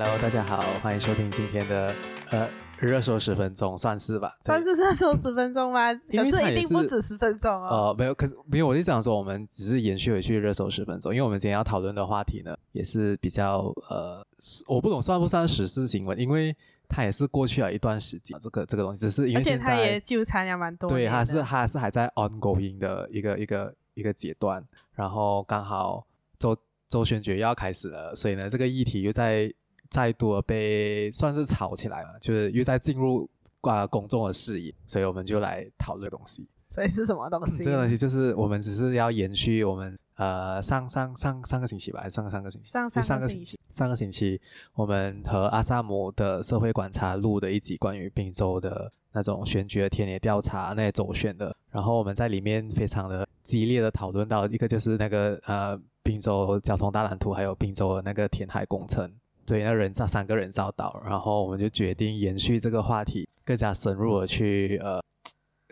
[0.00, 1.92] Hello，大家好，欢迎收听今天的
[2.30, 2.48] 呃
[2.78, 4.32] 热搜十分钟，算是吧？
[4.44, 5.92] 算是热搜十分钟吗？
[6.08, 7.88] 可是一定不止十分钟哦。
[7.88, 14.24] 呃，没有，可是没有，我就想说，我们只是延续回去热搜十分钟，因为我们今天要讨论的话题呢，也是比较呃，
[14.68, 16.56] 我不懂算不算时事新闻，因为
[16.88, 26.06] 它也是过去了一段时间，这个这个东西只是因为现在它也纠缠了蛮多，对，它是它是还在 ongoing 的一个一个一个阶段，然后刚好
[26.38, 26.56] 周
[26.88, 29.52] 周选举要开始了，所以呢，这个议题又在。
[29.90, 33.28] 再度被算是炒起来了，就是又在进入
[33.62, 36.48] 啊公众的视野，所以我们就来讨论东西。
[36.68, 37.64] 所以是什么东西？
[37.64, 42.70] 这个东西就是我们只是要延续我们呃上上上上个星期吧，还是上个上个星期？
[42.70, 43.58] 上上个星期。
[43.70, 44.40] 上个星期
[44.74, 59.10] 我们和阿萨姆的社会观察录的一集关于宾州的那种选举的田野调查，那些走选的，然后我们在里面非常的激烈的讨论到一个就是那个呃宾州交通大蓝图，还有宾州的那个填海工程。
[59.48, 65.02] 对，那人造三个人造岛，然后我们就决定延续这个话题，更加深入的去呃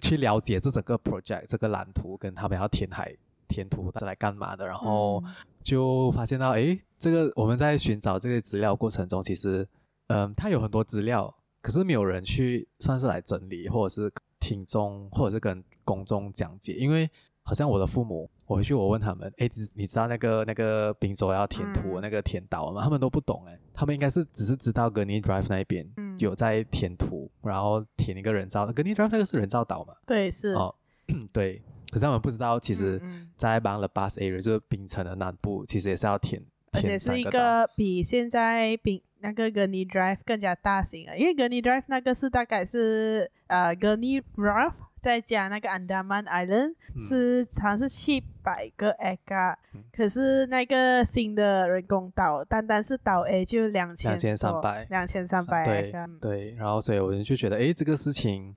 [0.01, 3.15] 去了解这整个 project 这个蓝图跟他们要填海
[3.47, 5.23] 填土是来干嘛的，然后
[5.63, 9.69] 就发现到诶，这个我们在寻找这个资料过程中，其实
[10.07, 14.11] 嗯、呃，它有很多资料，可是没有人去算是来整理，或者是
[14.41, 17.11] 听众，或者是跟公众讲解，因为
[17.43, 18.31] 好像我的父母。
[18.47, 22.83] 我回去，我问他们，哎，你知道那个那个滨州要填土、嗯、那个填岛吗？
[22.83, 25.87] 他们都不懂，哎，他们应该是只是知道 Gurney Drive 那边
[26.19, 29.95] 有在填土，嗯、然后填一个人造的 Gurney Drive 那个是人造岛嘛？
[30.07, 30.75] 对，是哦，
[31.33, 31.63] 对。
[31.89, 33.01] 可是他们不知道，其实，
[33.37, 44.73] 在 Bang Lepase Area 就是槟城的南部，其实也是要填，而且是一个比现在槟那个 Gurney Drive 更加大型的，因为 Gurney Drive 那个是大概是呃 Gurney Drive
[45.07, 58.57] 再加那个 Andaman Island、嗯、是好像是七百个 acre、嗯、可是那个新的人工岛单单是岛 A 就两千两千三百两千三百对对，然后所以我就觉得诶这个事情。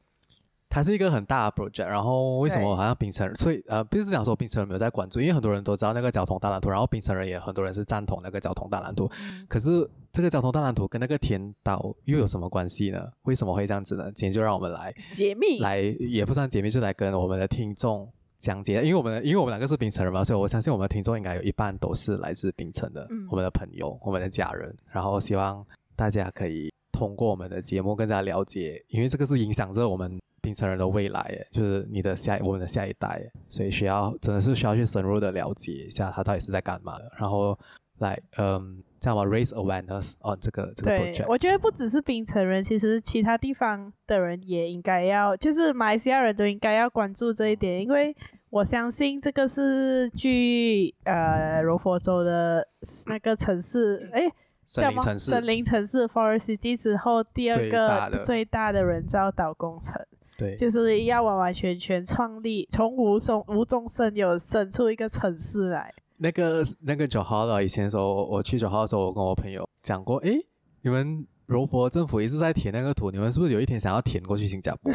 [0.72, 9.10] 它是一个很大的 project，然后为什么好像槟城，所以呃，不是讲说槟城人没有在关注，因为很多人都知道那个交通大蓝图，然后槟城人也很多人是赞同那个交通大蓝图。
[9.20, 13.08] 嗯、可是这个交通大蓝图跟那个填岛又有什么关系呢？
[13.24, 14.06] 为什么会这样子呢？
[14.16, 18.82] 今天就让我们来解密，来也不算解密，就来跟我们的听众讲解。
[18.84, 24.76] 因为我们因为我们两个是槟城人嘛，所以我相信我们的听众应该有一半都是来自槟城的，嗯、我们的朋友、我们的家人。
[24.92, 25.66] 然后希望
[25.96, 30.20] 大家可以通过我们的节目更加了解，因为这个是影响着我们。
[30.42, 37.60] 槟城人的未来，就是你的下我们的下一代，所以需要真的是需要去深入的了解一下他到底是在干嘛的，然后
[37.98, 41.18] 来嗯，这样吧，raise awareness on 这个这个 project。
[41.18, 48.16] 对，我觉得不只是槟城人，其实其他地方的人也应该要，就是马来西亚人都应该要关注这一点，因为
[48.50, 52.66] 我相信这个是距呃柔佛州的
[53.08, 54.30] 那个城市，诶，
[54.66, 59.96] 森林城市，森林城市 Forest City 之后第二个最大，最大的人造岛工程。
[60.38, 65.94] 对，就是要完完全全创立，从无中无中生有，生出一个城市来。
[66.20, 70.38] 那个那个九号的以前的时候，我去九号的时候，我跟我朋友讲过，诶，
[70.82, 74.92] 你们柔佛政府一直在填那个图，你们是不是有一天想要填过去新加坡？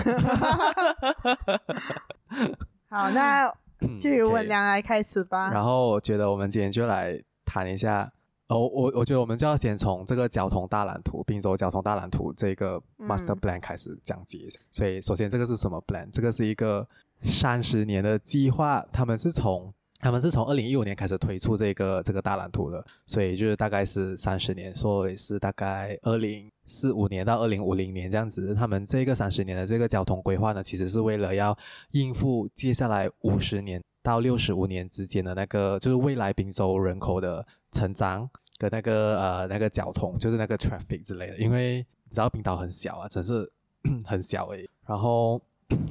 [2.88, 3.52] 好，那
[3.98, 5.50] 就由文良来开始吧。
[5.50, 8.12] 然后我觉得我们今天就来谈一下。
[8.48, 14.60] 哦，我我觉得我们就要先从这个交通大蓝图，并州交通大蓝图这个 master plan 开始讲解一下。
[14.60, 16.10] 嗯、所以，首先这个是什么 plan？
[16.12, 16.86] 这个是一个
[17.22, 19.72] 三十年的计划，他们是从
[20.04, 28.54] 他们是从二零一五年开始推出这个这个大蓝图的，所以就是大概是三十年，所以是大概二零四五年到二零五零年这样子。
[28.54, 31.56] 他们这个三十年的这个交通规划呢，其实是为了要
[31.93, 37.47] 应付接下来五十年到六十五年之间的那个，就是未来滨州人口的。
[37.72, 43.50] 成长跟那个呃那个交通，就是那个 traffic 之类的，因为你知道冰岛很小啊，真是
[44.06, 44.64] 很小诶。
[44.87, 45.43] 然后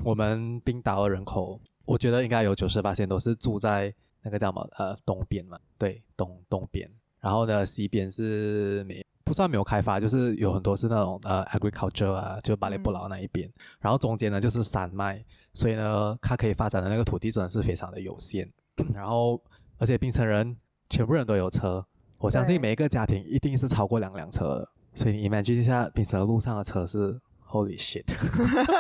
[0.02, 6.90] 我们冰岛的人口，我觉得应该有九十八%都是住在那个叫什么呃东边嘛，对东东边。
[7.20, 13.48] 然后呢西边是没不算没有开发，就是有很多是那种呃 agriculture 啊，就巴雷布劳那一边。
[13.48, 15.24] 嗯、然后中间呢就是山脉，
[15.54, 18.52] 所以呢它可以发展的那个土地真的是非常的有限。
[18.94, 19.40] 然后
[19.78, 20.58] 而且槟城人。
[20.90, 21.84] 全部人都有车，
[22.20, 28.04] 我相信每一个家庭一定是超过两辆车的，所以你 imagine 一下，槟城的路上的车是 Holy shit！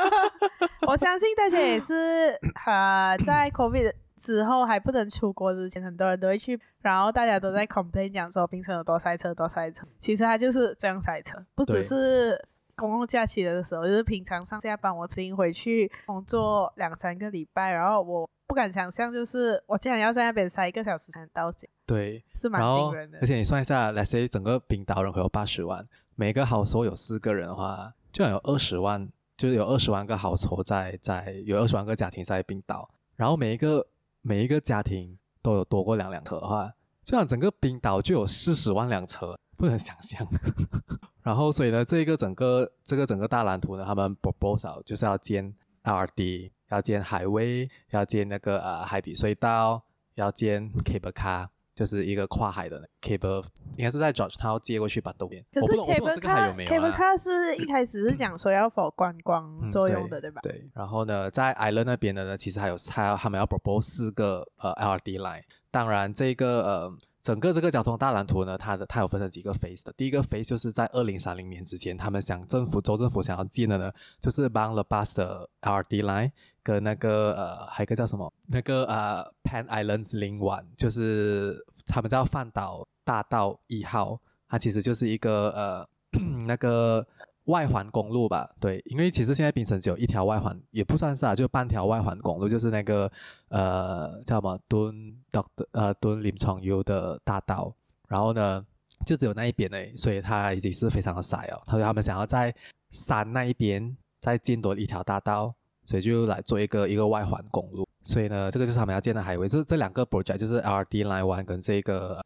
[0.85, 2.37] 我相信大家也是，
[2.67, 9.85] 呃，在 COVID 之后还不能出国之前，很多人都会去，然后大家都在 complain 讲说槟城有多塞车，多塞车。
[9.99, 12.39] 其实它就是这样塞车，不只是
[12.75, 18.29] 公共假期的时候，就是平常上下班我自己回去工作两三个礼拜，然后我。
[18.45, 21.67] 不敢想象，就是我竟然要在那边塞一个小时才能到家。
[21.87, 23.17] 对，是蛮惊人的。
[23.19, 33.87] 而且你算一下，Let's say 整个冰岛人口有八十万，每个 household 有四个人的话，就有二十万，就是有二十万个 household 在在有二十万个家庭在冰岛，然后每一个
[34.23, 36.73] 每一个家庭都有多过两辆车的话，
[37.03, 40.25] 这样整个冰岛就有四十万辆车，不能想象。
[41.21, 45.53] 然后所以呢，这个整个这个整个大蓝图呢，他们不不少就是要建
[45.83, 49.83] LRD 要建海威要建那个呃海底隧道，
[50.15, 51.49] 要建 cable car。
[51.75, 53.43] 就是一个跨海的 cable，
[53.77, 55.43] 应该是在 George，他要接过去把东边。
[55.51, 60.41] 可是 cable car，cable car 是一开始是讲说要 for 观光作用的，嗯、对，对吧？
[60.43, 60.69] 对。
[60.73, 65.43] 然后呢，在 Island 那边的呢，其实还有还要他们要 propose 四个呃 LRT line。
[65.71, 66.97] 当然，这个呃。
[67.23, 69.93] 整个这个交通大蓝图呢，它的它有分成几个 phase 的。
[69.93, 73.89] 第一个 phase 就是在二零三零年之前，他们想政府州政府想要建的呢，
[74.19, 76.31] 就是 Bang Lebas 的 RD line
[76.61, 84.19] 跟那个呃还有一个叫什么那个呃 Pan Islands Link One，就是他们叫饭岛大道一号，
[84.49, 85.87] 它其实就是一个呃
[86.45, 87.07] 那个。
[87.45, 93.11] 外环公路吧，对，因为其实现在槟城只有一条外环，也不算是啊，就半条外环公路，就是那个
[93.49, 95.43] 呃叫什么敦的
[95.73, 97.75] 呃敦临床油的大道，
[98.07, 98.65] 然后呢
[99.05, 101.61] 就只有那一边呢，所以它已经是非常的塞哦。
[101.65, 102.55] 他说他们想要在
[102.91, 105.53] 山那一边再建多一条大道，
[105.85, 107.85] 所以就来做一个一个外环公路。
[108.05, 109.49] 所以呢，这个就是他们要建的海围。
[109.49, 112.21] 这这两个 project 就是 LRT Line One 跟这个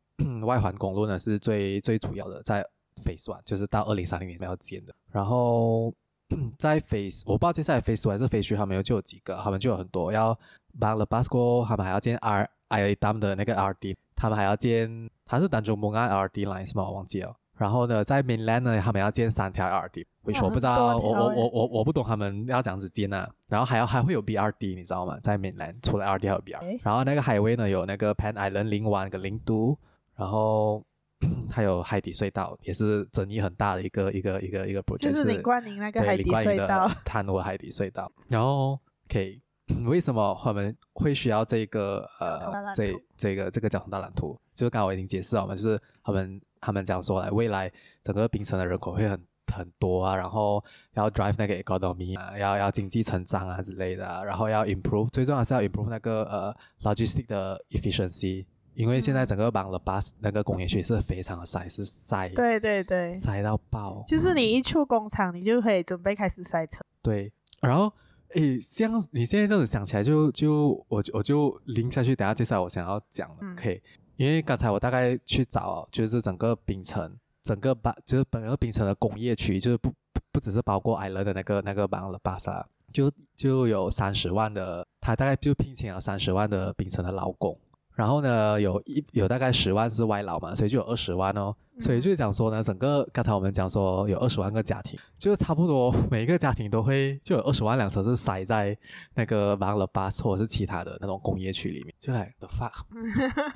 [0.46, 2.64] 外环公路呢是最最主要的在。
[3.04, 4.94] face One，就是到二零三零年要建的。
[5.12, 5.94] 然后
[6.60, 10.34] 在 face，我不知道接下来 face 还是 face 他们有就有几个，他们就有很多要
[10.78, 12.96] b a n g l a b a s c o 他们还要建 R I A
[12.96, 16.84] D M 的那个 R D，他们还要建，它是单中蒙安 R D Line 是吗？
[16.84, 17.34] 我忘记了。
[17.58, 20.98] 然后呢，在 Mainland 呢，他们要建三条 R D，为什么不知道？
[20.98, 23.28] 我我我我我不懂他们要怎样子建啊。
[23.48, 25.18] 然后还要还会有 B R D，你知道吗？
[25.24, 29.80] 在 Mainland 除了 R D 还有 B R，、然后那个海威呢有那个 Pen Island 零湾跟零都，
[30.18, 30.84] 然后。
[31.50, 38.12] 还有海底隧道也是争议很大的一个一个一个一个 project，就是李冠宁那个海底隧道，贪污海底隧道。
[38.28, 38.80] 然后
[39.10, 39.42] ，OK，
[39.86, 44.40] 为什么我们会需要这个呃这这个这个交通大蓝图？
[44.54, 47.72] 就是刚才我已经解释了嘛，就是他们他们讲说，来未来
[48.04, 49.20] 整个槟城的人口会很
[49.52, 58.46] 很多啊，然后要 drive 那个 economy 啊，要要经济成长啊之类的，啊，然后要 improve，最重要是要 improve 那个呃 logistic 的 efficiency。
[58.78, 64.04] 因为现在整个 Bang Lebas 那个工业区是非常的塞，是塞，对对对，塞到爆。
[64.08, 66.86] 就是你一出工厂，你就可以准备开始塞车。
[67.02, 67.92] 对，然后
[68.36, 73.56] 诶，这样你现在这样子想起来就，就就我我就拎下去，等下介绍我想要讲的。
[73.56, 73.82] 可以、嗯
[74.18, 87.56] 因为刚才我大概去找，就是整个槟城，整个巴就是本个槟城的工业区，就是不不不只是包括 Island 的那个那个 Bang Lebas 啊，就就有三十万的，他大概就聘请了三十万的槟城的劳工。
[87.98, 91.56] 然后呢，有一有大概十万是外劳嘛，所以就有二十万哦。
[91.80, 98.78] 所以就是讲说呢，整个刚才我们讲说有二十万个家庭，就差不多每一个家庭都会就有二十万辆车是塞在
[99.16, 102.84] 那个 Bang Lebas 或者是其他的那种工业区里面，就来 the fuck。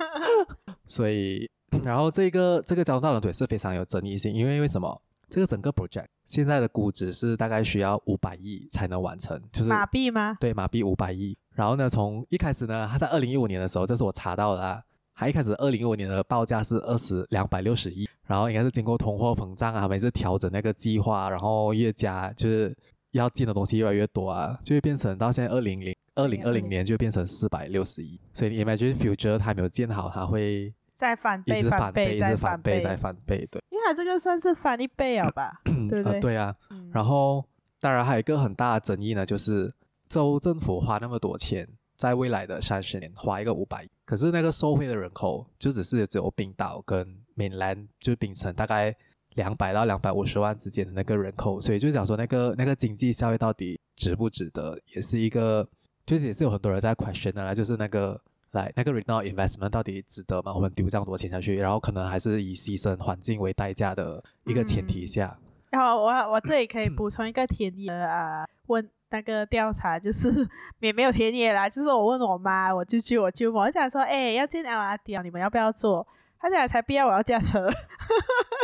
[0.88, 1.48] 所以，
[1.84, 5.00] 然后这个这个交通大蓝图是非常有争议性，因为为什么？
[5.32, 10.36] 这个整个 project 现在的估值是大概需要五百亿才能完成，就是马币吗？
[10.38, 11.34] 对，马币五百亿。
[11.54, 14.82] 然后呢，从一开始呢，他在二零一五年的时候，这是我查到的啊，
[15.14, 22.76] 他一开始二零一五年的报价是二十两百六十亿，然后应该是经过通货膨胀啊，每次调整那个计划，然后越加就是
[23.12, 36.12] 要进的东西越来越多啊，就会变成到现在二零零二零二零年就变成四百六十亿，所以你 imagine future 它还没有建好，它会再翻倍，一直翻倍，一直翻倍，再翻倍，对，它这个算是翻一倍了吧， 对不对？
[36.12, 37.44] 呃、对啊，嗯、然后
[37.80, 39.72] 当然还有一个很大的争议呢，就是
[40.08, 41.68] 州政府花那么多钱。
[41.94, 48.92] 在未来的三十年花一个五百亿，可是那个受惠的人口就只是只有冰岛跟 mainland，就是槟城大概
[49.36, 55.68] 两百到两百五十万之间的那个人口，所以就讲说那个那个经济效益到底值不值得，也是一个，
[56.04, 58.20] 就是也是有很多人在 question 的啦，就是那个
[58.52, 60.52] 来那个 return investment 到底值得吗？
[60.54, 65.36] 我们丢这样多钱下去，然后可能还是以牺牲环境为代价的一个前提下。
[65.38, 68.88] 嗯、然后我我这里可以补充一个田野 啊问。
[69.14, 70.30] 那个调查就是
[70.80, 76.06] 也没有田野啦，就是我问我妈，我舅舅，我舅母，我想说，哎、欸，要建 LRT，你们要不要做？
[76.40, 77.70] 他讲才不要，我要驾车。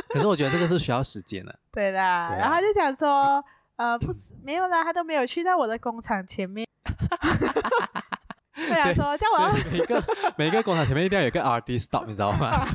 [0.09, 1.59] 可是我觉得这个是需要时间的。
[1.71, 3.45] 对啦，对啊、然后他就想说，
[3.77, 6.67] 呃，不是没有啦，他都没有去到我的工厂前面。
[8.67, 10.05] 对啊，说叫我每个
[10.37, 12.67] 每个工厂前面一定要有一个 RD stop，你知道吗？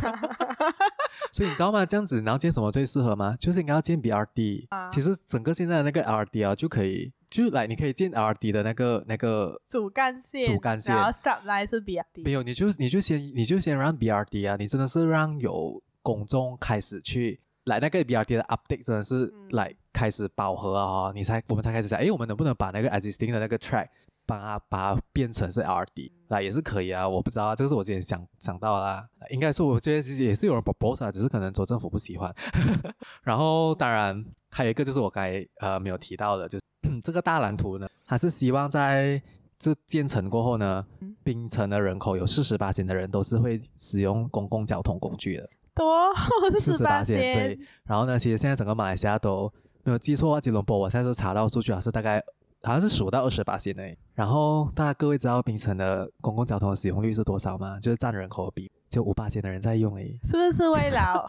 [1.32, 1.86] 所以你知道吗？
[1.86, 3.36] 这样子，然后建什么最适合吗？
[3.40, 4.68] 就是应该要建 BRD。
[4.70, 7.12] 啊、其实整个现在的那个 LRT 啊，就可以。
[7.30, 12.22] 就来你可以建 LRT 的那个那个主干线，主干线，然后 supply 是 B R D。
[12.22, 23.88] 没有，你就你就先你就先让 B R D 啊，你真的是让有公众开始去来那个 B R D 的 update，真的是来、嗯、开始饱和啊，你才我们才开始想，哎，我们能不能把那个 existing 的那个 track
[24.26, 32.34] 把它把它变成是 LRT，那也是可以啊，我不知道啊，这个是我之前想想到啦，应该是我觉得也是有人 propose 啊，只是可能州政府不喜欢。
[33.24, 36.64] 然后当然还有一个就是我刚才呃没有提到的，就是。
[37.02, 39.22] 这个大蓝图呢，它是希望在
[39.58, 40.86] 这建成过后呢，
[41.24, 46.14] 槟城的人口有四十八线的人都是会使用公共交通工具的，多
[46.60, 47.18] 四十八线。
[47.18, 49.50] 对，然后呢，其实现在整个马来西亚都
[49.86, 52.22] 没有记错吉隆坡我现在是查到数据，还是大概
[52.64, 53.84] 好像是数到二十八线的。
[54.16, 57.80] 然后大家各位知道槟城的公共交通的使用率是多少吗？
[57.80, 61.28] 就是占人口比就五八线的人在用诶，是不是为了？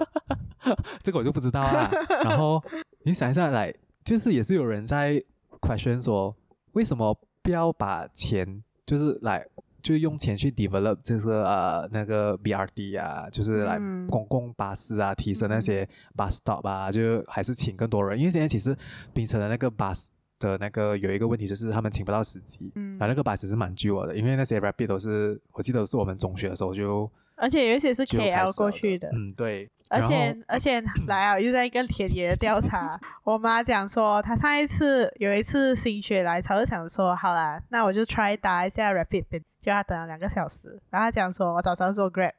[1.03, 1.91] 这个我就不知道啦。
[2.25, 2.63] 然后
[3.05, 5.23] 你想一下来，就是也是有人在。
[5.61, 6.37] question 说，
[6.73, 9.43] 为什么不要把钱就是来
[9.81, 13.79] 就用钱去 develop 这个呃那个 BRT 啊，就是来
[14.11, 18.77] 公共巴士啊，提升那些 bus stop 啊，就还是请更多人，因为现在其实
[19.15, 20.09] 槟城的那个 bus
[20.47, 27.11] 的那个有一个问题就是他们请不到司机，嗯，啊那个 bus 是蛮旧的，因为那些 rapid 都是我记得是我们中学的时候就。
[27.37, 29.69] 而且有一些是 KL 过去的，嗯，对。
[29.91, 32.99] 而且而且来啊，又在一个田野的调查。
[33.25, 40.81] 我妈讲说，她上一次有一次心血来潮，就想说，好啦，那我就 try 打一下 Rapid，就要等了两个小时。
[40.91, 42.31] 然后她讲说，我早上做 Grab。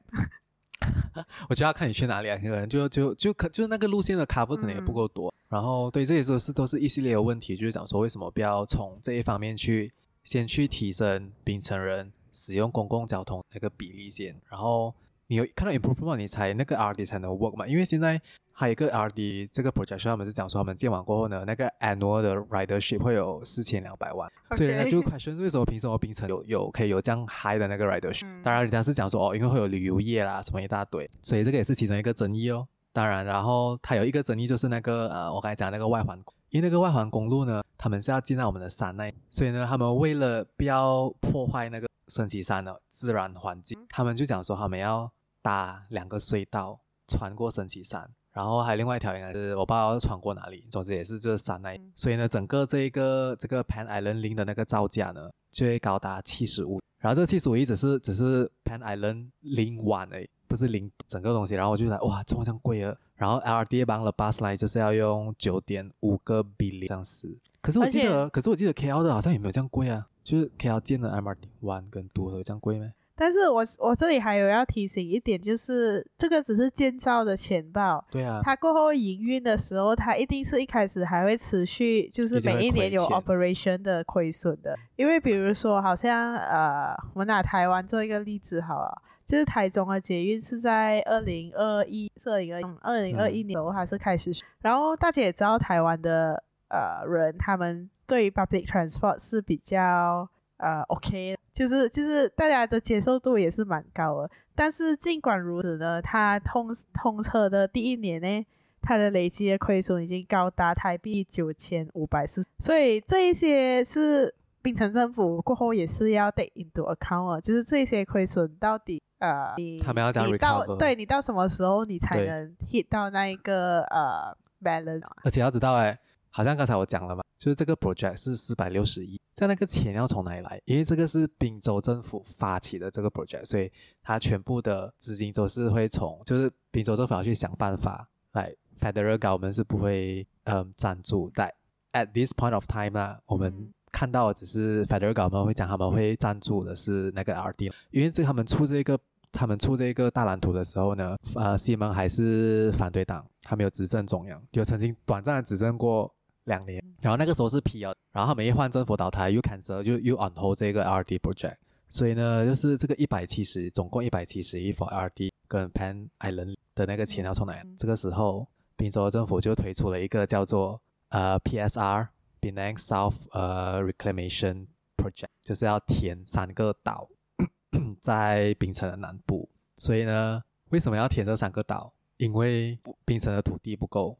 [1.49, 5.29] 我就要看你去哪里啊，可能就就就可就是那个路线的 cover 可能也不够多。
[5.29, 9.91] 嗯、然后对，这些都是都是一系列的问题，就是讲说为什么不要从这一方面去
[10.23, 12.11] 先去提升槟城人。
[12.37, 14.93] 使用公共交通那个比例先，然后
[15.27, 17.65] 你有看到 improvement，你才那个 RD 才能 work 嘛。
[17.67, 24.31] 因为现在还有一个 RD 这个 projection，他们是讲说他们建完过后呢，那个 annual 的 ridership 会有四千两百万。
[24.55, 32.67] 所以人家就 question 为什么凭什么槟城有有可以有这样 high 的那个 ridership？、嗯、当然人家是讲说哦，因为会有旅游业啦，什么一大堆，所以这个也是其中一个争议哦。
[32.93, 36.17] 当然，然后它有一个争议就是那个呃，我刚才讲那个外环。
[36.51, 45.11] 因为那个外环公路呢，他们是要进到我们的山内，所以呢，他们为了不要破坏那个升旗山的自然环境，他们就讲说他们要
[45.45, 62.97] 搭两个隧道穿过神奇山，然后还有另外一条应该是我不知道要穿过哪里，总之也是就是山内，所以呢，整个这一个这个 Pan Island Link 的那个造价呢，就会高达七十五，然后这七十五亿只是只是 Pan Island Link One 而已，不是 Link 整个东西，然后我就来哇，这么这样贵啊！
[63.13, 72.31] 然后 LRT 帮了 bus line 就是要用九点五个 billion 这样子，可是我记得，可是我记得 KL 的好像也没有这样贵啊，就是 KL 建的 MRT One 跟 Two
[72.31, 72.87] 有这样贵吗？
[73.15, 89.01] 但是我我这里还有要提醒一点，就是这个只是建造的钱包，对啊，它过后营运的时候，它一定是一开始还会持续，就是每一年有 operation 的亏损的，因为比如说好像呃，我们拿台湾做一个例子好了。
[89.25, 104.29] 就是台中的捷运是在二零二一、二零二零二一年后还是开始，嗯、然后大家也知道台湾的呃人，他们对于 public transport 是比较呃 OK，就是就是大家的接受度也是蛮高的。
[104.53, 108.45] 但是尽管如此呢，它通通车的第一年呢，
[108.81, 114.35] 它的累计的亏损已经高达台币九千五百四，所以这一些是。
[114.65, 125.03] 槟城政府过后也是要 take into account，就是这些亏损到底呃，你他们要讲你到对你到什么时候你才能 hit 到那一个呃 balance？
[125.23, 125.95] 而且要知道哎，
[126.35, 130.61] 好像刚才我讲了嘛，就是这个 project 是四百六十亿，在那个钱要从哪里来？
[130.65, 133.71] 因为这个是滨州政府发起的这个 project，所以
[134.03, 141.49] 它全部的资金都是会从就是滨州政府要去想办法来 federal government 是不会嗯赞助，但
[141.93, 143.71] at this point of time 啊，我们。
[143.95, 148.99] 看到只是 Federal Government 会讲他们会赞助的是那个 RD，因为这他们出这个
[149.31, 156.13] 他们出这个大蓝图的时候呢，呃，西蒙还是反对党，他没有执政中央，就曾经短暂的执政过
[156.45, 161.57] 两年，然后那个时候是 PR，然后他们一换政府倒台又 cancel 就又 on hold 这个 RD project，
[161.89, 167.65] 所以呢，就是这个一百七十总共一百七十亿 for RD 跟 Pan Island 的那个钱要从哪来？
[167.77, 172.07] 这个时候滨州政府就推出了一个叫做呃 PSR。
[172.41, 177.09] Penang South 呃、uh, Reclamation Project 就是要填三个岛，
[178.03, 179.49] 在槟城的南部。
[179.77, 181.91] 所以呢，为什么要填这三个岛？
[182.17, 184.19] 因为槟城的土地不够，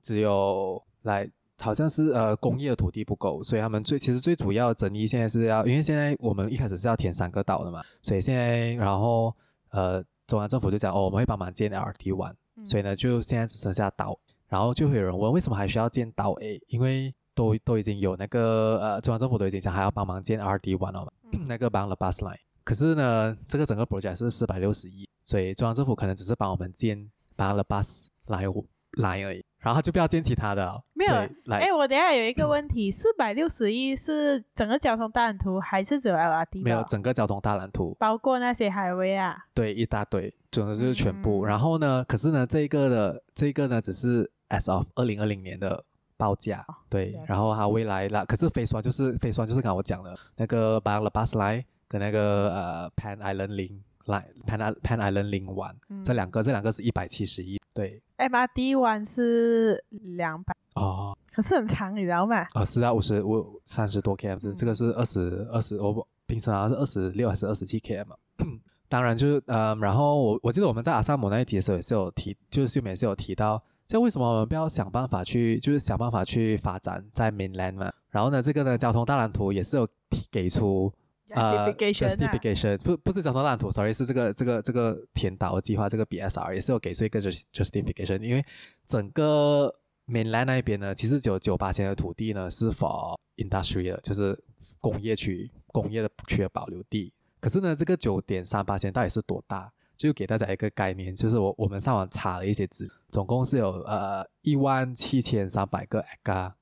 [0.00, 1.28] 只有来
[1.58, 9.34] 好像是呃工业的土地不够，所以他们最其实最主要的争议现在是要，因为现在我们一开始是要填三个岛的嘛，所以现在然后
[9.70, 12.34] 呃中央政府就讲哦，我们会帮忙建 LRT One，
[12.64, 14.18] 所以呢就现在只剩下岛，
[14.48, 16.60] 然后就会有人问为什么还需要建岛 A？
[16.68, 22.38] 因为都都已经有那个呃，中央政府都已经讲还要帮忙建 RD One 了，嗯、那个 Bang Lepas Line。
[22.64, 29.44] 可是呢，这个整个 project 是四百六十亿，所以中央政府可能只是帮我们建 Bang Lepas Line Line 而已。
[29.64, 31.14] 然后就不要建其他的、哦，没有。
[31.54, 36.62] 哎，我等下有一个问题，四百六十亿是整个交通大蓝图还是只有 LRT？
[36.62, 39.46] 没有，整个交通大蓝图，包括那些 highway 啊？
[39.54, 41.46] 对，一大堆，总之就是全部。
[41.46, 45.82] 嗯、然后呢，可是呢，这个的这个呢，只是 as of 二零二零年的
[46.18, 47.14] 报价，对。
[47.14, 54.74] 哦、然后它未来啦，可是 phase one 就是 phase one 就是刚刚我讲的那个 Bang Lepas Line 跟那个呃 Pan Island Link Line Pan
[54.82, 58.02] Pan Island Link One，、嗯、这两个这两个是一百七十一，对。
[58.18, 62.36] MRT One 是两百哦，可是很长，你知道吗？
[62.36, 68.16] 啊、哦，是啊，五十五三十多 km，、嗯、这个是二十二十，我平时好像是二十六还是二十七 km 嘛。
[68.88, 77.92] 当然就是嗯，然后我我记得我们在阿萨姆那一集的时候也是有提，就是秀美是有提到，这为什么我们不要想办法去，就是想办法去发展在 Mainland 嘛？
[78.10, 79.88] 然后呢，这个呢交通大蓝图也是有
[80.30, 80.92] 给出。
[81.34, 88.44] Justification 不不是交通大蓝图，sorry 是这个这个这个填岛计划，这个 BSR 也是有给出一个 justification，因为
[88.86, 89.74] 整个
[90.06, 94.40] mainland 那边呢，其实只有九八千的土地呢是 for industrial，就是
[94.80, 97.12] 工业区工业的区的保留地。
[97.40, 99.72] 可是呢，这个九点三八千到底是多大？
[99.96, 106.52] 就给大家一个概念，就是我我们上网查了一些资，总共是有呃一万七千三百个 acre，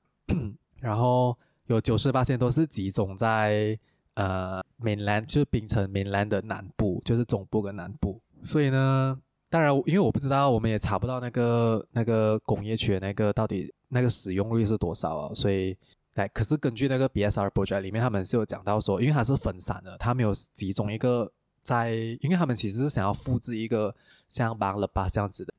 [0.79, 1.37] 然后
[1.67, 3.77] 有九十八千都是集中在。
[4.15, 8.21] 呃，mainland 就是槟城 mainland 的南部，就是总部跟南部。
[8.43, 15.33] 所以呢，当然，因为我不知道，我们也查不到那个那个工业区的那个到底那个使用率是多少啊。
[15.33, 15.75] 所以，
[16.15, 21.31] 来，可是根据那个 BSR project 里面，他们是有讲到说，因为它是分散的，它没有集中一个
[21.63, 23.95] 在，因为他们其实是想要复制一个
[24.29, 25.53] 像 Bang Lepas 这样子的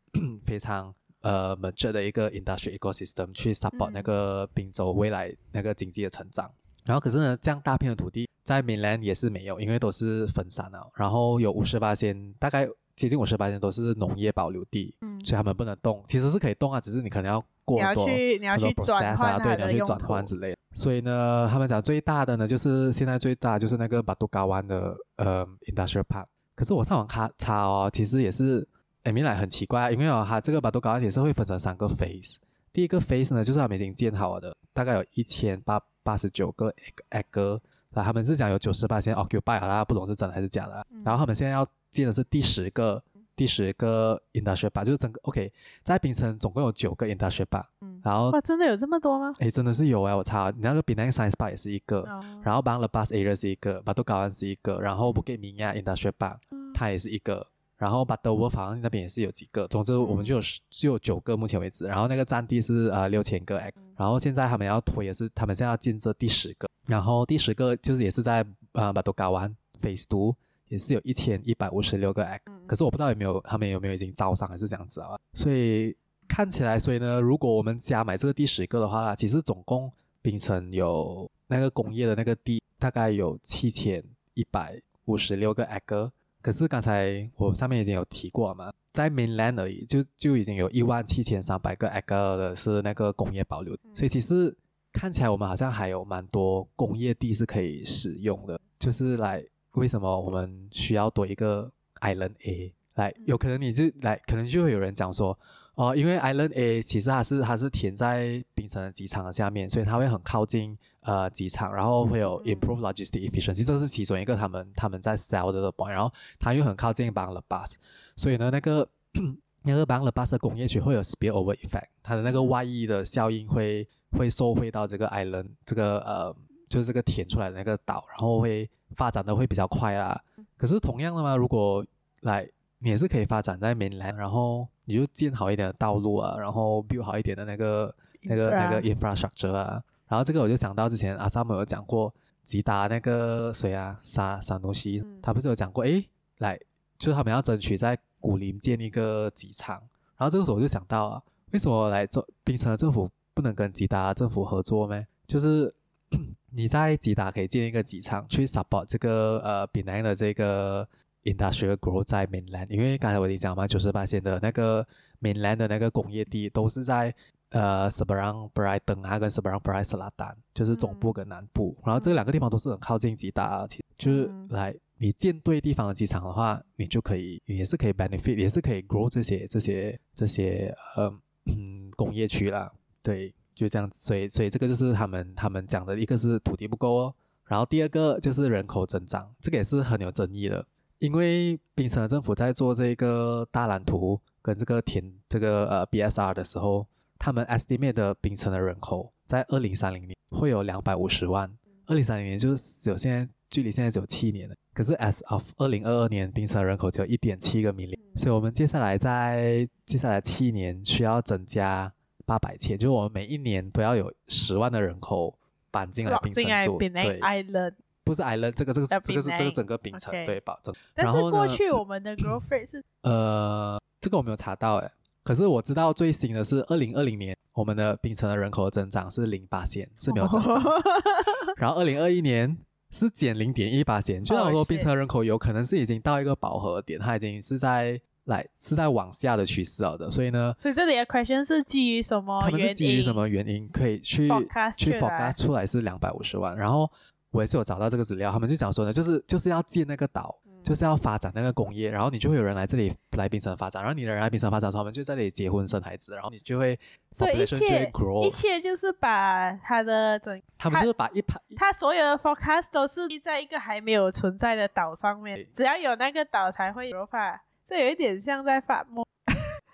[0.44, 6.50] 非常呃 mature 的一个 industrial ecosystem 去 support 那个滨州未来那个经济的成长。
[6.85, 10.91] 然后可是呢，这样大片的土地在 mainland 也是没有，因为都是分散了。
[10.97, 16.05] 然后有五十八仙，大概接近五十八仙都是农业保留地，嗯，所以他们不能动。
[16.07, 20.59] 其实是可以动啊，只是你可能要过很多你要去 process 啊，对，你要去转换之类的。
[20.75, 26.27] 所以呢，他们讲最大的呢，就是现在最大就是那个巴都嘎湾的呃 industrial park。
[26.55, 28.68] 可是我上网查查哦，其实也是
[29.05, 32.37] 诶，明来很奇怪啊，因为哦，它这个巴都嘎湾也是会分成三个 phase。
[32.75, 35.81] 第一个 phase 呢，就是他们已经建好了的，大概有一千八。
[36.05, 36.73] 八十九个
[37.11, 40.87] egg 哥，那他们是讲有九十八先 occupy 好啦，不懂是真的还是假的。
[41.05, 43.03] 然后他们现在要建的是第十个，
[43.35, 49.33] 第十个 industry park，就是整个 OK，在槟城总共有九个 industry park，、嗯、然后哇，真的有这么多吗？
[49.38, 52.05] 哎，真的是有哎、我操，你那个 b i n a n science park 也是一个，
[52.43, 54.23] 然后 b a n g l a bus area 是一个，b a t u g a l
[54.23, 56.37] a n 是一个，然后 b u k 亚 t m industrial park，、
[56.75, 57.47] 它也是一个。
[57.85, 61.87] 然后 Butterworth 好像那边也是有几个，总之我们就有只有九个目前为止。
[61.87, 63.61] 然后那个占地是呃六千个，
[63.94, 68.42] 然后现在他们要推也是他们现在要建设第十个，然后第十个就是也是在
[68.73, 70.35] 呃 Batu Kawan Phase Two，
[70.68, 72.27] 也是有一千一百五十六个，
[72.66, 75.18] 可是我不知道有没有他们有没有已经招商还是这样子啊？
[75.35, 75.94] 所以
[76.27, 79.92] 看起来，所以呢，如果我们加买这个第十个的话呢，其实总共
[80.23, 86.11] 槟城有那个工业的那个地大概有七千一百五十六个 acre。
[86.44, 94.54] 可是刚才我上面已经有提过嘛，在 mainland 而已，就就已经有一万七千三百个 acre 的是那个工业保留，所以其实
[94.92, 98.61] 看起来我们好像还有蛮多工业地是可以使用的。
[98.78, 102.74] 就是来，为什么我们需要多一个 Island A？
[102.96, 105.38] 来，有可能你就来，可能就会有人讲说，
[105.74, 110.76] 哦，因为 Island A 其实它是它是填在槟城的机场的下面，所以它会很靠近。
[111.06, 115.70] 呃，机场，然后会有 improve logistic efficiency，这是其中一个他们他们在 sell 的。
[115.90, 117.76] 然后它又很靠近 b a n g l a b a s
[118.16, 118.88] 所以呢，那个
[119.64, 126.34] 那个 b a n g l a b a s 的工业区会有 spillover effect，它的那个外溢的效应会会受惠到这个 island，这个呃
[126.70, 130.18] 就是这个填出来的那个岛，然后会发展的会比较快啦。
[130.56, 131.84] 可是同样的嘛，如果
[132.22, 132.48] 来
[132.85, 137.94] 你也是可以发展在 mainland，然后你就建好一点的道路啊，然后 build 好一点的那个
[138.25, 139.83] 那个那个 infrastructure 啊。
[140.07, 146.07] 然后这个我就想到之前阿萨姆有讲过吉达那个谁啊沙沙东西，他不是有讲过诶，
[146.38, 146.61] 来
[146.99, 149.77] 就是他们要争取在古林建一个机场。
[150.18, 155.03] 然后这个时候我就想到啊，为什么来做槟城的政府不能跟吉达政府合作呢？
[155.27, 155.75] 就是
[156.53, 160.87] 你在吉达可以建一个机场去 support 这个呃槟南的这个
[161.24, 164.87] industrial growth 在 mainland，因为刚才我已经讲嘛，九十八线的那个
[165.20, 167.14] mainland 的那个工业地都是在。
[167.50, 181.08] 呃，Seberang Perai Tengah 跟 Seberang Perai Selatan，就是总部跟南部，嗯、然后这两个地方都是很靠近吉达，其实就是来你建对地方的机场的话，你就可以也是可以 benefit，也是可以 grow 这些这些这些呃
[181.44, 182.72] 嗯工业区啦，
[183.04, 184.00] 对，就这样子。
[184.02, 190.66] 所以所以这个就是他们他们讲的一个是土地不够哦，然后第二个就是人口增长，这个也是很有争议的，
[190.98, 196.87] 因为槟城的政府在做这个大蓝图跟这个填这个呃 BSR 的时候，
[197.18, 201.50] 他们 estimate 的槟城的人口在二零三零年会有两百五十万，
[201.87, 204.54] 二零三零年就是只有现在距离现在只有七年了。
[204.72, 211.92] 可是 as of 二零二二年，槟城人口只有一点七个 million，所以我们接下来在接下来七年需要增加
[212.26, 215.38] 八百千，就是我们每一年都要有十万的人口
[215.70, 216.78] 搬进来槟城住。
[216.78, 217.74] 对，island
[218.05, 220.75] 不是 island，这个这个这个是这个整个冰城.对保证。
[220.95, 224.90] 但是过去我们的 growth rate 是呃，这个我没有查到诶，
[225.23, 230.62] 可是我知道最新的是二零二零年我们的冰城的人口的增长是零八千，是没有增长，
[231.57, 232.57] 然后二零二一年。
[232.90, 242.40] 是减零点一八线，就像说，槟城人口有可能是已经到一个饱和点，它已经是在来是在往下的趋势了的，所以呢，所以这里的 question 是基于什么？
[242.40, 244.29] 他们是基于什么原因可以去
[244.77, 246.57] 去 forecast 出来是两百五十万？
[246.57, 246.88] 然后
[247.35, 250.40] 我也是有找到这个资料，他们就讲说呢，就是就是要建那个岛。
[250.64, 256.75] 就是要发展那个工业，然后你就会有人来这里来槟城发展，然后你的人来槟城发展他们就在这里结婚生孩子，然后你就会，
[257.12, 257.92] 所以一切
[258.23, 269.05] 一切就是把他的整，他们就是把一排，他所有的 forecast 都是立在一个还没有存在的岛上面，只要有那个岛才会有发，这有一点像在发梦。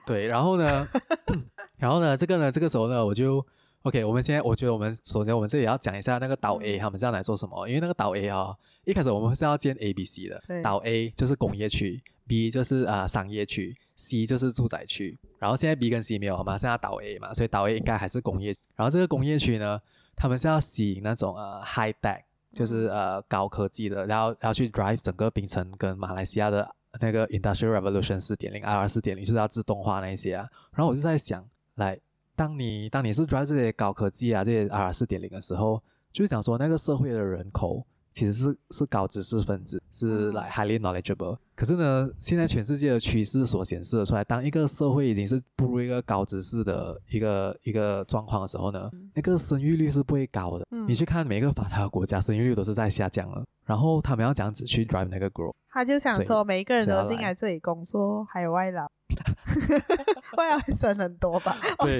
[0.04, 0.88] 对，然后呢，
[1.78, 3.46] 然后呢，这个呢，这个时候呢，我就。
[3.84, 10.38] OK，我们现在我觉得我们首先我们这里要讲一下那个岛 A 他们是要来做什么，因为那个岛 A 啊、哦，一开始我们是要建 A、B、C 的。
[10.46, 15.18] 对岛 A 就是工业区，B 就是啊、呃、商业区，C 就是住宅区。
[15.38, 16.58] 然后现在 B 跟 C 没有好吗？
[16.58, 18.54] 现在岛 A 嘛，所以岛 A 应该还是工业。
[18.76, 19.80] 然后这个工业区呢，
[20.14, 22.20] 他们是要吸引那种呃 high tech，
[22.52, 30.46] 就是呃高科技的，然后要去 drive 整个槟城跟马来西亚的那个 industrial revolution 四点零、IR 四点零，就是要自动化那一些啊。
[30.74, 31.98] 然后我就在想，来。
[32.40, 35.78] 当你当你是 drive 这些高科技啊，这些 R 四点零的时候，
[36.10, 41.36] 就是讲说那个社会的人口其实是是高知识分子，是来 highly knowledgeable。
[41.54, 50.66] 可是呢，现在全世界的趋势所显示的出来，当一个社会已经是步入一个高知识的一个一个状况的时候呢，那个生育率是不会高的。
[50.88, 53.44] 你去看每一个发达国家，生育率都是在下降了。
[53.66, 58.90] 然后他们要这样子去 drive 那个 growth，他就想说每一个人都进来这里工作，还有外劳。
[60.36, 61.56] 外劳生很多吧？
[61.80, 61.96] 对，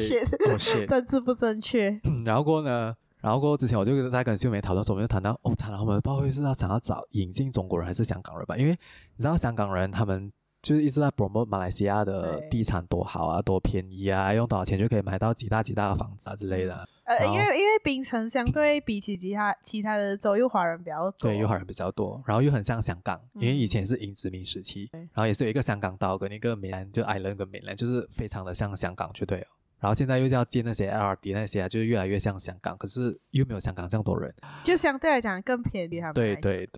[0.53, 2.01] 哦，是 政治不正确。
[2.25, 2.95] 然后过呢？
[3.21, 8.57] 然后过后之前我就在跟秀梅讨论的时候，我们就谈到哦，惨了，我们不知道会是要想要找引进中国人还是香港人吧？
[8.57, 8.71] 因为
[9.17, 16.87] 你知道香港人他们就是一直在 promote 马来西亚的地产多好啊，多便宜啊，用多少钱就可以买到几大几大的房子啊之类的。
[17.05, 29.47] 呃，因为因为槟城相对比起其他其他的州，又华人比较多，对，又华人比较多，然后又很像香港，因为以前是英殖民时期，嗯、然后也是有一个香港岛跟一个美兰，就 island 跟美兰，就是非常的像香港，就对了。
[29.81, 36.69] 然后现在又要建那些 LRT 那些啊，就是越来越像香港，可是又没有香港这样多人，就相对来讲更便宜，他们对对。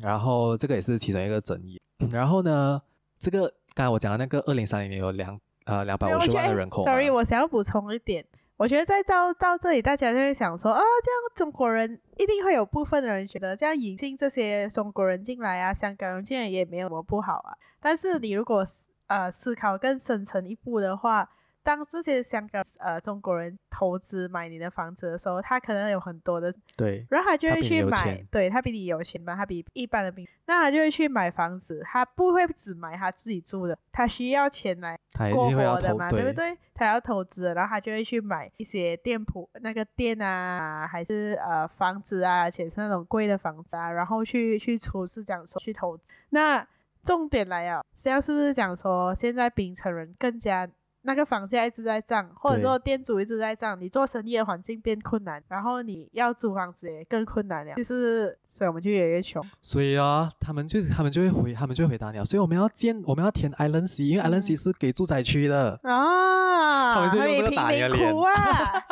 [0.00, 1.80] 然后这个也是其中一个争议。
[2.10, 2.80] 然后呢，
[3.24, 6.84] 这个刚才我讲的那个二零三零年有两呃两百五十万的人口。
[6.84, 8.22] Sorry，我想要补充一点。
[8.58, 17.56] 我觉得在到到这里，大家就会想说啊，这样中国人一定会有部分的人觉得这样引进这些中国人进来啊，香港人进来也没有什么不好啊。
[17.80, 18.62] 但是你如果
[19.06, 21.26] 呃思考更深层一步的话，
[21.64, 34.96] 当这些香港呃中国人投资买你的房子的时候，他可能有很多的对，然后他就会去买，对，他比你有钱嘛，他比一般的比，那他就会去买房子，他不会只买他自己住的，他需要钱来
[35.32, 36.56] 过活的嘛，对不对？
[36.74, 46.12] 他要投资，然后他就会去买一些店铺，那个店啊，还是呃房子啊，而且是那种贵的房子啊，然后去去出是讲说去投资。
[46.30, 46.66] 那
[47.02, 50.68] 重点来了，现在是不是讲说现在槟城人更加？
[51.06, 59.44] 那个房价一直在涨，或者说店主一直在涨，你做生意的环境变困难，然后你要租房子也更困难了，就是所以我们就越来越穷。
[59.60, 66.94] 所以啊，他们就他们就会回，他们就会回答你，所以我们要建，我们要填 Island C，因为 Island C 是给住宅区的啊。
[66.94, 68.84] 他们就用这个打你的脸啊！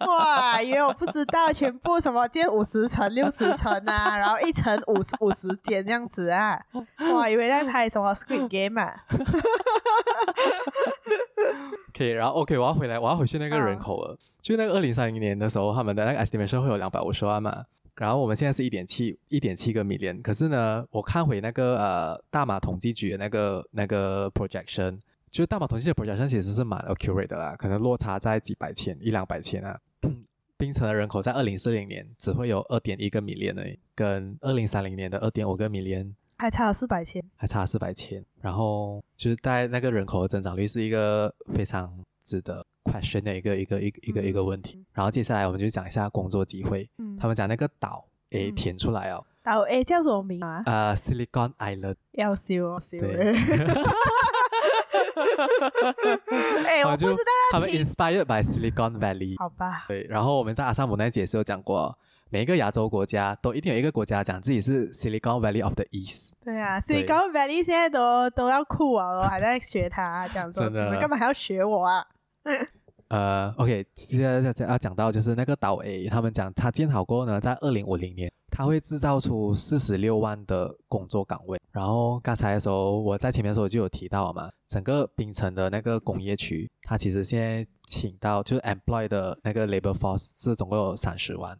[0.06, 6.60] 哇，以为我不知道，全部什么建五十层、六十层啊，然后一层五十五十间这样子啊！
[7.12, 9.04] 哇，以为在拍什么 Squid Game 啊？
[11.92, 14.14] 可以，然后 OK，我要回来，我要回去那个人口了。
[14.14, 17.64] 啊、就那个二零三零年的时候，他们的那个 estimation 会有两百五十万嘛。
[17.96, 24.98] 然后我们现在是一点七一点七个 million，可是呢，我看回那个呃大马统计局的那个那个 projection，
[25.30, 29.78] 就是大马统计局的 projection 其实是蛮 accurate 的啦，可能落差在几百千一两百千啊。
[30.56, 36.14] 槟城的人口在二零四零年只会有二点一个 million 而已，跟二零三零年的二点五个 million。
[36.42, 41.88] 还差了四百千，还差了四百千，然后就是在那个人口的增长率是一个非常
[42.24, 44.84] 值得 question 的一个一个一个一个一个问题。
[44.92, 46.90] 然后接下来我们就讲一下工作机会。
[46.98, 49.24] 嗯，他们讲那个岛诶填出来哦。
[49.44, 50.60] 岛 A 叫什么名啊？
[50.66, 51.94] 呃，Silicon Island。
[52.10, 52.98] 要笑哦，笑。
[52.98, 53.36] 对。
[56.66, 57.32] 哎，我不知道。
[57.52, 59.38] 他们 inspired by Silicon Valley。
[59.38, 59.84] 好吧。
[59.86, 61.96] 对，然后我们在阿萨姆那节是有讲过。
[62.32, 66.32] 每一个亚洲国家都一定有一个国家讲自己是 Silicon Valley of the East。
[66.42, 72.06] 对啊，Silicon Valley 现在都都要酷啊，我还在学他， 讲说你们干嘛还要学我啊？
[73.08, 81.60] 呃，OK，接下来要讲到就是那个岛 A，他们讲他建好过后呢，在二零五零年，他会制造出四十六万的工作岗位。
[81.70, 91.54] 然后刚才的时候我在前面的时候就有提到了嘛，整个槟城的那个工业区，它其实现在请到就是 employ 的那个 labor force 是总共有三十万。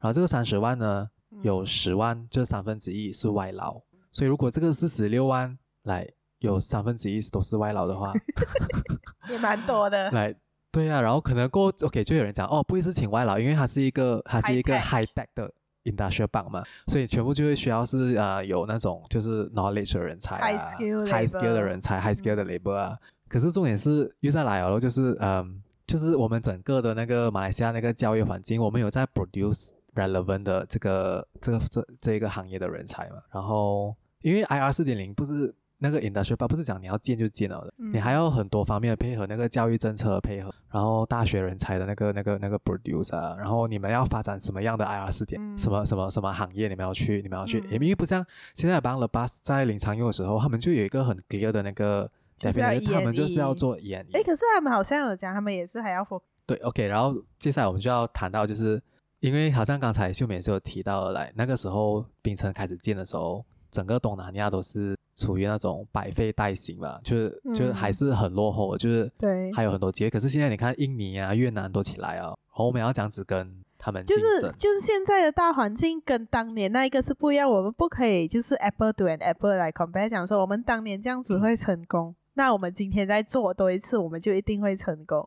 [0.00, 1.08] 然后这个三十万呢，
[1.42, 3.80] 有十万，就三分之一是外劳，
[4.12, 6.08] 所以如果这个四十六万来
[6.38, 8.12] 有三分之一都是外劳的话
[9.30, 10.10] 也蛮多的。
[10.12, 10.34] 来，
[10.70, 15.52] 对啊，然后可能过 OK 就有人讲哦，不会是请外劳，因为它是一个它是一个 high tech 的
[15.84, 22.96] industrial bank 嘛，所以全部就会需要是呃有那种就是 knowledge 的人才啊，high skill high skill 的人才，high skill 的 labor 啊。
[23.28, 29.70] 可是重点是又再来了，就是嗯，就是我们整个的那个马来西亚那个教育环境，我们有在 produce。
[29.98, 54.04] Relevant 的这个这个这这一个行业的人才嘛，然后因为 IR 四点零不是那个 industry 不是讲你要建就建了的，嗯、你还要很多方面的配合，那个教育政策的配合，然后大学人才的那个那个那个 producer，然后你们要发展什么样的 IR 四点、嗯，什么什么什么行业你们要去，你们要去，因、嗯、为不像现在帮了 bus 在临场用的时候，他们就有一个很 clear 的那个，就是他们就是要做演。
[54.12, 58.82] 哎，可是他们好像有讲，他们也是还要 for 对，OK，然后接下来我们就要谈到就是。
[59.20, 70.10] 因为好像刚才秀美也是有提到的来，那个时候冰城开始建的时候，整个东南亚都是处于那种百废待兴吧，就是、嗯、就是还是很落后，就是对，还有很多机会。
[70.10, 85.26] 可是现在你看印尼啊、越南都起来啊，然后我们要这样子跟他们，就是就是现在的大环境跟当年那一个是不一样，我们不可以就是 apple to an apple 来 compare，讲说我们当年这样子会成功，嗯、那我们今天再做多一次，我们就一定会成功，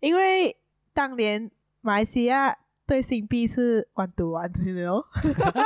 [0.00, 0.56] 因为
[0.92, 1.48] 当年
[1.80, 2.58] 马来西亚。
[2.88, 5.04] 对新币是 one to one，you know，？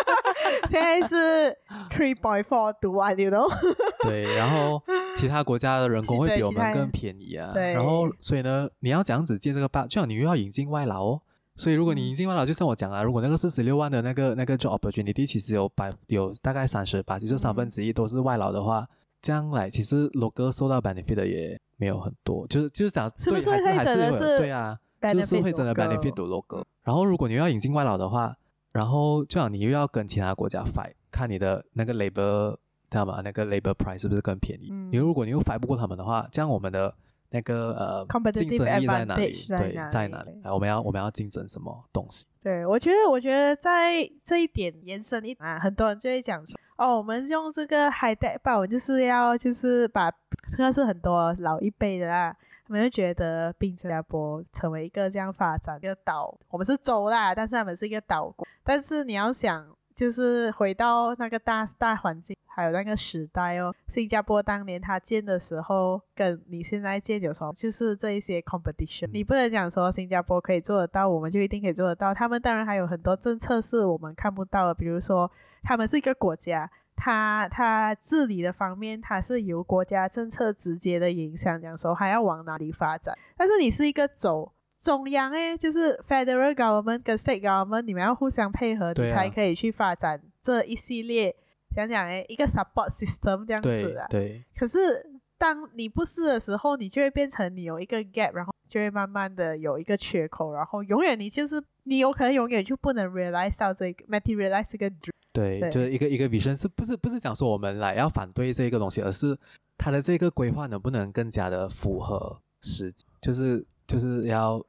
[0.69, 1.57] 现在是
[1.89, 3.49] three point four to one，you know？
[4.03, 4.83] 对，然后
[5.17, 7.53] 其他国家的人工会比我们更便宜啊。
[7.55, 11.23] 对，然后所以呢，你要这样子借这个吧，就像你又要引进外劳哦。
[11.55, 18.85] 所以如果你引进外劳，就像我讲啊，如果那个四十六万的那个那个 job opportunity 其实有百有大概三十八，其实三分之一都是外劳的话，
[19.21, 24.77] 这样来其实 local 受到 benefit 的也没有很多，就是就是讲是不是会真的是对啊。
[25.11, 28.37] 就是会真的 benefit to local，然后如果你又要引进外劳的话，
[28.73, 32.53] 然后这样你又要跟其他国家 fight，看你的那个 labor，
[32.91, 33.21] 知道吗？
[33.25, 34.69] 那个 labor price 是不是更便宜？
[34.71, 36.95] 嗯、你如果你又 fight 不过他们的话，这样我们的
[37.31, 39.45] 那个呃竞争力在哪里？
[39.49, 40.31] 对，在哪里？
[40.43, 42.27] 来，我们要我们要竞争什么东西？
[42.43, 50.11] 对，我觉得我觉得在这一点延伸一啊，很多人就会讲说，哦，我们用这个 high tech 吧，就是要就是把，
[50.51, 52.37] 这个是很多老一辈的啦。
[52.65, 58.47] 他们就觉得，槟城新加坡成为一个这样发展一个岛，我们是州啦，但是他们是一个岛国。
[58.63, 69.11] 但是你要想，就是回到那个大大环境，还有那个时代哦，新加坡当年它建的时候，跟你现在建有时候就是这一些 competition。
[69.13, 72.15] 你不能讲说新加坡可以做得到，我们就一定可以做得到。
[72.15, 75.31] 他们当然还有很多政策是我们看不到的，比如说
[75.65, 76.71] 他们是一个国家。
[76.95, 83.17] 它它治理的方面，它是由国家政策直接的影响，讲说还要往哪里发展。
[83.37, 91.35] 但是你是一个走中央诶，就是 federal government 跟 state government，你们要互相配合，你才可以去发展这一系列
[91.75, 94.07] 讲讲诶一个 support system 这样子啊。
[94.09, 94.45] 对。
[94.57, 95.05] 可是
[95.39, 105.11] 当你不是的时候，你就会变成你有一个 gap，然后就会慢慢的有一个缺口，然后永远你就是你有可能永远就不能 realize 到这个 materialize 这个 dream。
[105.33, 109.37] 对，对，就是一个一个 vision，是不是不是讲说我们来要反对这个东西，而是
[109.79, 114.63] 它的这个规划能不能更加的符合实际，就是就是要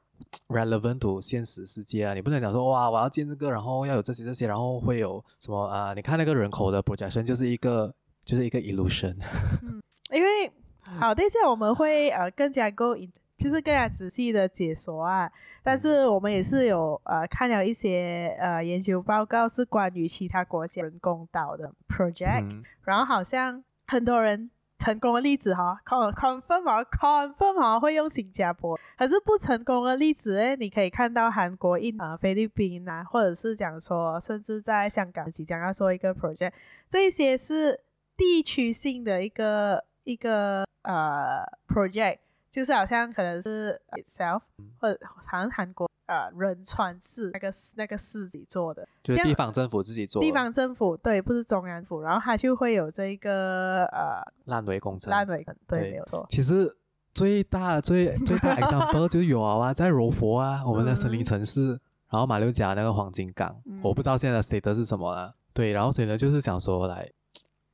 [0.47, 5.95] relevant to 现实世界啊，你不能讲说哇，我要建这个，然后要有这些这些，然后会有什么啊、呃？
[5.95, 9.15] 你看那个人口的 projection 就是一个就是一个 illusion。
[9.61, 10.51] 嗯，因为
[10.99, 13.11] 好，等一下我们会呃更加 go in。
[13.35, 15.29] 就是更加仔细的解说啊，
[15.63, 36.53] 但是我们也是有呃看了一些呃研究报告，是关于其他国家人工岛的 project，嗯，然后好像很多人成功的例子哈，confirm 啊 confirm 啊会用新加坡，可是不成功的例子诶，你可以看到韩国、印啊、菲律宾啊，或者是讲说甚至在香港即将要做一个 project，
[36.87, 37.81] 这些是
[38.15, 42.19] 地区性的一个一个呃 project。
[42.53, 50.27] 就是好像可能是 itself，、嗯、或者好像韩国呃仁川市那个那个市自己做的，就是地方政府自己做的。
[50.27, 56.23] 地方政府对，不是中央府，然后它就会有这个呃烂尾工程，烂尾对，对没有错。
[56.29, 56.77] 其实
[57.11, 61.79] 最大最最大 example 就是有啊，在柔佛啊，我们的森林城市，嗯、
[62.11, 65.33] 然后马六甲那个黄金港，嗯、我不知道现在的 state 是什么了。
[65.55, 67.09] 对，然后所以呢，就是想说来。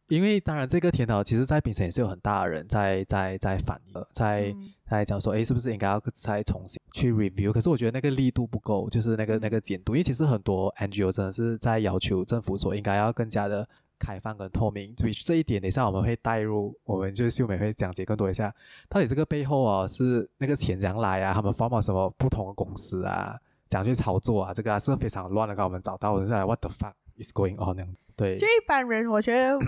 [0.10, 4.54] 因为当然，这个甜岛其实，在槟城也是有很大的人在在在反映，在
[4.89, 7.52] 在讲说，哎，是不是应该要再重新去 review？
[7.52, 13.67] 可是我觉得那个力度不够，就是那个那个监督，因为其实很多 NGO 真的是在要求政府说，应该要更加的
[14.00, 14.93] 开放跟透明。
[14.98, 18.52] 所以这一点，等一下我们会带入，我们就是秀美会讲解更多一下，
[18.89, 21.34] 到底这个背后啊是那个钱怎样来啊？
[21.36, 23.39] 他们 form 什么不同的公司啊？
[23.69, 24.52] 怎样去操作啊？
[24.52, 27.76] 这个、啊、是非常乱的，刚我们找到的，在 What the fuck is going on？
[27.76, 29.60] 那样对，就一般人，我觉得。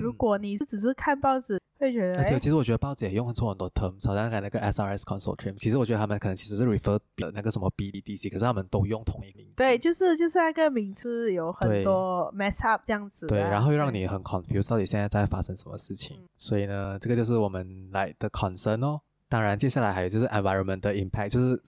[0.00, 9.54] 如果你是只是看报纸，会觉得，而且其实我觉得报纸也用错很多 terms，好像看那个 SRS Consortium，其实我觉得他们可能其实是 refer 的那个什么 BDDC，可是他们都用同一个名字。
[9.56, 13.26] 对，就是就是那个名字有很多 mess up 这样子。
[13.26, 16.16] 对，然后又让你很 confused，到底现在在发生什么事情？
[16.18, 19.00] 嗯、所以呢，这个就是我们来的 concern 哦。
[19.28, 21.60] 当然，接下来还有就是 environment 的 impact，就是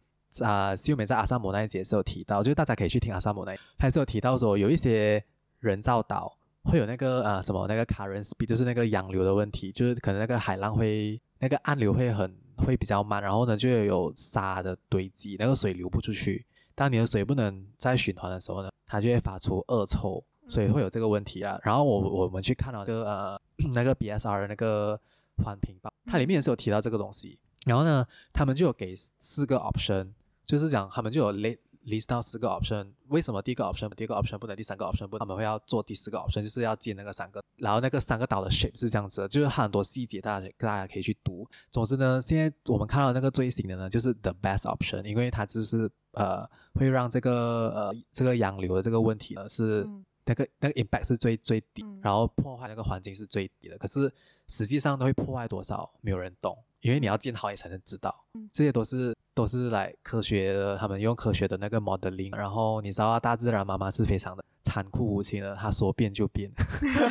[0.43, 5.23] 啊，秀、呃、美在阿萨姆那一节是有提到，就是大家可以去听阿萨姆那一，还是有提到说有一些
[5.61, 6.38] 人造岛。
[6.65, 16.45] 会有那个呃什么那个 current speed，就是那个洋流的问题，就是可能那个海浪会那个暗流会很会比较慢，然后呢就有沙的堆积，那个水流不出去。
[16.75, 21.59] 当你的水不能再循环的时候呢，它就会发出恶臭，所以会有这个问题啊。
[21.63, 23.41] 然后我我们去看了那个呃
[23.73, 25.01] 那个 BSR 的那个
[25.43, 27.39] 环评报，它里面也是有提到这个东西。
[27.67, 30.13] 然后呢，他们就有给四个 option，
[30.45, 31.59] 就是讲他们就有 late。
[31.89, 35.21] List 到四个 option，为什么第一个 option、第二个 option 不能，第三个 option 不能？
[35.21, 41.49] 他们会要做第四个 option，就是要建那个三个，然后那个三个岛的 shape 是这样子的，就是很多细节，大家大家可以去读。
[41.71, 49.89] 总之呢，现在我们看到那个最新的呢，就是 the best option，因为它就是呃会让这个呃这个洋流的这个问题呢是
[50.25, 53.79] 那个那个 impact 是最最低，然后破坏那个环境是最低的。
[53.79, 54.13] 可是
[54.49, 59.15] 实际上都会破坏多少，没有人懂，因为你要建好你才能知道，这些都是。
[59.35, 66.51] 都是来科学的，他们用科学的那个 modeling，然后你知道大自然妈妈是非常的残酷无情的，她说变就变。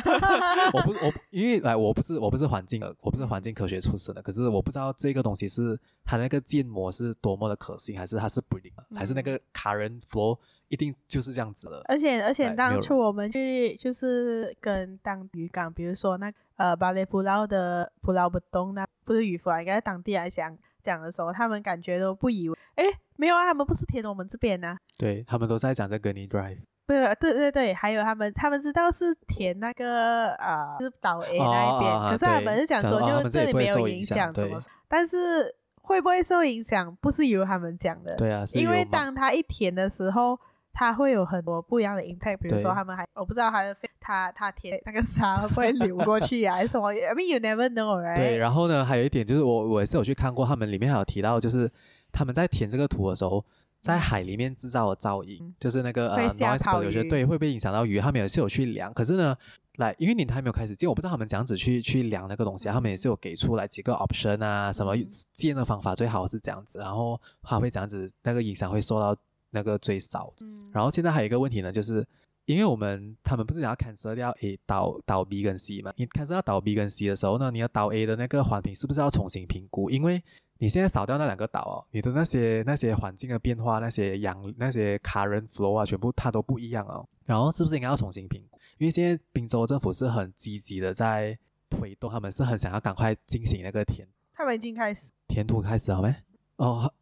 [0.74, 11.82] 我不我因为来我不是我不是环境的，我不是环境科学出身的，可是我不知道这个东西是它那个建模是多么的可信，还是它是 breeding，还是那个 current flow 一定就是这样子的。
[11.88, 20.54] 而且而且当初我们去就是跟当渔港，比如说那呃巴雷普劳的普劳不东那不是渔夫啊，应该在当地来讲。
[20.80, 22.84] 讲的时候，他们感觉都不以为，哎，
[23.16, 24.78] 没有啊，他们不是填我们这边呢、啊？
[24.96, 26.60] 对，他们都在讲这个 Gurney Drive。
[26.86, 34.58] 对，对对对，还有他们，他们知道是填那个啊，呃、是岛 A 那一边，可是他们是讲说，就这里没有影响，什么？
[34.86, 38.14] 但是会不会受影响，不是由他们讲的。
[38.14, 40.38] 对啊，因为当他一填的时候。
[40.78, 48.14] 它会有很多不一样的 impact，比如说他们还我不知道他的他他填那个沙会 不会流过去啊，还是什么？I mean you never know, right？
[48.14, 51.68] 对，然后呢，还有一点就是我我也是有去看过，他们里面还有提到，就是
[52.12, 53.44] 他们在填这个图的时候，
[53.82, 57.98] 在海里面制造的噪音，嗯、就是那个呃 noise pollution，对，会不会影响到鱼？
[57.98, 59.36] 他们也是有去量，可是呢，
[59.78, 64.94] 来，因为你还没有开始建，我不知道他们怎样子去去量那个东西，他们也是有给出来几个 option 啊，什么
[65.34, 69.16] 建的方法最好是这样子，然后他会这样子，那个影响会受到。
[69.50, 70.32] 那个最少，
[70.72, 72.06] 然后现在还有一个问题呢，就是
[72.44, 75.92] 因为我们他们不是想要 cancel 掉 A 导导 B 跟 C 嘛？
[75.96, 79.90] 你 cancel 掉岛 B 跟 C 的时候呢，你要导 A 的那个环评是不是要重新评估？
[79.90, 80.22] 因为
[80.58, 87.08] 你现在扫掉那两个岛哦，你的那些那些环境的变化，那些洋那些 current flow 啊，全部它都不一样哦。
[87.26, 88.58] 然后是不是应该要重新评估？
[88.78, 96.14] 因为现在滨州政府是很积极的在推动，他们是很想要赶快进行那个填，他们已经开始填土开始好没？
[96.56, 96.92] 哦。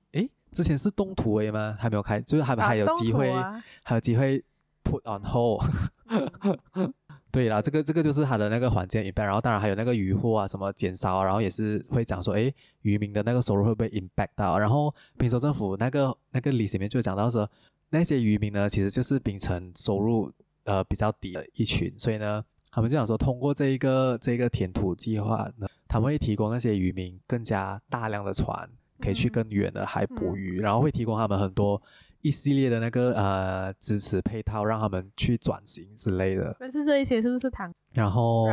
[0.57, 1.77] 之前是动图 A 吗？
[1.79, 4.43] 还没有开，就是还还有机会，啊、还有机会
[4.83, 5.63] put on hold。
[7.31, 14.59] 对啦，这个这个就是它的那个环境 impact，然后当然还有那个渔获啊什么减少，然后也是会讲说，诶，渔民的那个收入会不会 impact 到？
[14.59, 17.47] 然后槟州政府那个那个 list 里面就讲到说，
[17.91, 20.33] 那些渔民呢，其实就是槟城收入
[20.65, 28.71] 呃比较低的一群，所以呢，他们就想说，通过这一个这一个填土计划呢，他们会提供那些渔民更加大量的船。
[29.01, 31.81] 可以去更远的海捕鱼，嗯、然后会提供他们很多
[32.23, 36.57] 一系列的那个呃支持配套，让他们去转型之类的。
[36.59, 37.73] 但是这一些是不是糖？
[37.93, 38.45] 然后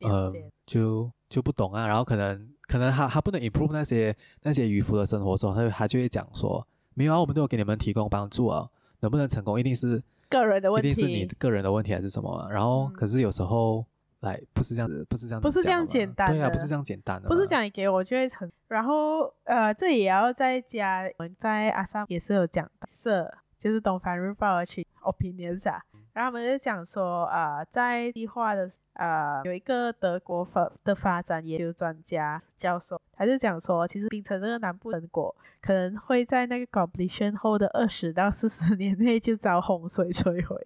[0.00, 0.32] 呃，
[0.66, 1.86] 就就不懂啊。
[1.86, 8.68] 然后可能可能他他不能 improve 那些那些渔夫的生活时候，他他就会讲说，没有啊，我们都有给你们提供帮助啊，
[9.00, 12.48] 能不能成功一定是个人的问题，一定是你个人的问题还是什么？
[12.50, 13.84] 然后、嗯、可是有时候。
[14.26, 18.50] 来不是这样子，不是这样子，不是这样简单，对啊，不是这样简单的，不是讲你给我就会成。
[18.68, 25.80] 然后呃，这也要再加，我们在阿萨也是有讲的，是就是东方日报去 opinions 啊。
[26.12, 40.56] 然后他们就讲说，啊、呃，在计划的，呃，有一个德国发的发展研究专家教授，他就讲说，其实冰城这个南部成果可能会在那个 completion 后的二十到四十年内就遭洪水摧毁，